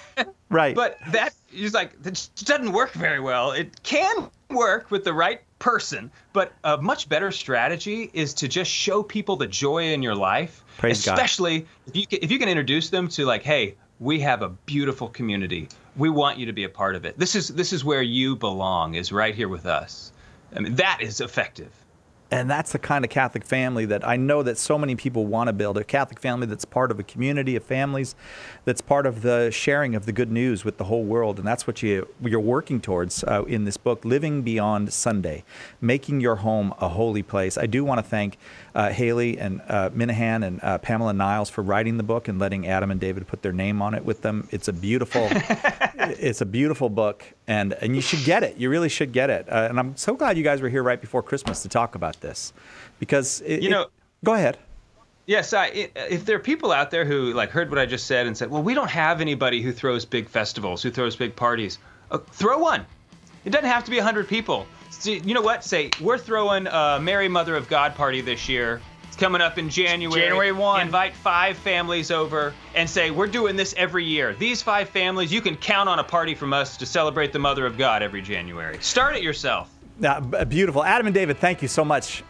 [0.50, 0.74] right.
[0.74, 3.52] But that is like that doesn't work very well.
[3.52, 8.72] It can work with the right person, but a much better strategy is to just
[8.72, 10.64] show people the joy in your life.
[10.78, 11.68] Praise especially God.
[11.88, 15.08] if you can, if you can introduce them to like, hey, we have a beautiful
[15.08, 15.70] community.
[15.96, 17.18] We want you to be a part of it.
[17.20, 18.96] This is this is where you belong.
[18.96, 20.12] Is right here with us.
[20.54, 21.72] I mean, that is effective.
[22.32, 25.50] And that's the kind of Catholic family that I know that so many people want
[25.50, 28.16] to build a Catholic family that's part of a community of families,
[28.64, 31.40] that's part of the sharing of the good news with the whole world.
[31.40, 35.44] And that's what you, you're working towards uh, in this book, Living Beyond Sunday,
[35.82, 37.58] making your home a holy place.
[37.58, 38.38] I do want to thank
[38.74, 42.66] uh, Haley and uh, Minihan and uh, Pamela Niles for writing the book and letting
[42.66, 44.48] Adam and David put their name on it with them.
[44.52, 48.58] It's a beautiful, it's a beautiful book, and and you should get it.
[48.58, 49.48] You really should get it.
[49.50, 52.20] Uh, and I'm so glad you guys were here right before Christmas to talk about
[52.22, 52.54] this,
[53.00, 53.84] because it, you know.
[53.84, 53.90] It,
[54.24, 54.58] go ahead.
[55.28, 58.28] Yes, I, if there are people out there who like heard what I just said
[58.28, 61.80] and said, "Well, we don't have anybody who throws big festivals, who throws big parties,"
[62.10, 62.86] uh, throw one.
[63.46, 64.68] It doesn't have to be 100 people
[65.06, 65.64] you know what?
[65.64, 68.82] Say we're throwing a Mary Mother of God party this year.
[69.22, 70.20] Coming up in January.
[70.20, 70.82] January one.
[70.82, 74.34] Invite five families over and say we're doing this every year.
[74.34, 77.68] These five families, you can count on a party from us to celebrate the Mother
[77.68, 78.80] of God every January.
[78.82, 79.70] Start it yourself.
[80.04, 80.84] Uh, beautiful.
[80.84, 82.24] Adam and David, thank you so much.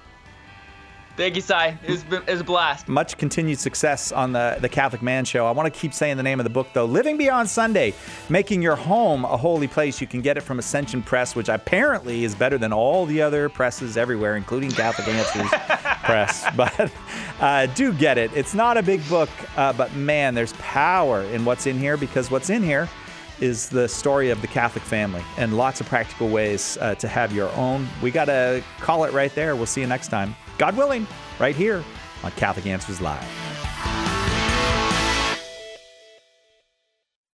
[1.17, 1.77] Thank you, Cy.
[1.83, 2.87] It was, it was a blast.
[2.87, 5.45] Much continued success on the, the Catholic Man Show.
[5.45, 7.93] I want to keep saying the name of the book, though Living Beyond Sunday,
[8.29, 9.99] Making Your Home a Holy Place.
[9.99, 13.49] You can get it from Ascension Press, which apparently is better than all the other
[13.49, 15.51] presses everywhere, including Catholic Answers
[16.03, 16.45] Press.
[16.55, 16.91] But
[17.39, 18.31] uh, do get it.
[18.33, 22.31] It's not a big book, uh, but man, there's power in what's in here because
[22.31, 22.89] what's in here
[23.41, 27.33] is the story of the Catholic family and lots of practical ways uh, to have
[27.33, 27.87] your own.
[28.01, 29.55] We got to call it right there.
[29.55, 30.35] We'll see you next time.
[30.57, 31.07] God willing,
[31.39, 31.83] right here
[32.23, 33.70] on Catholic Answers Live.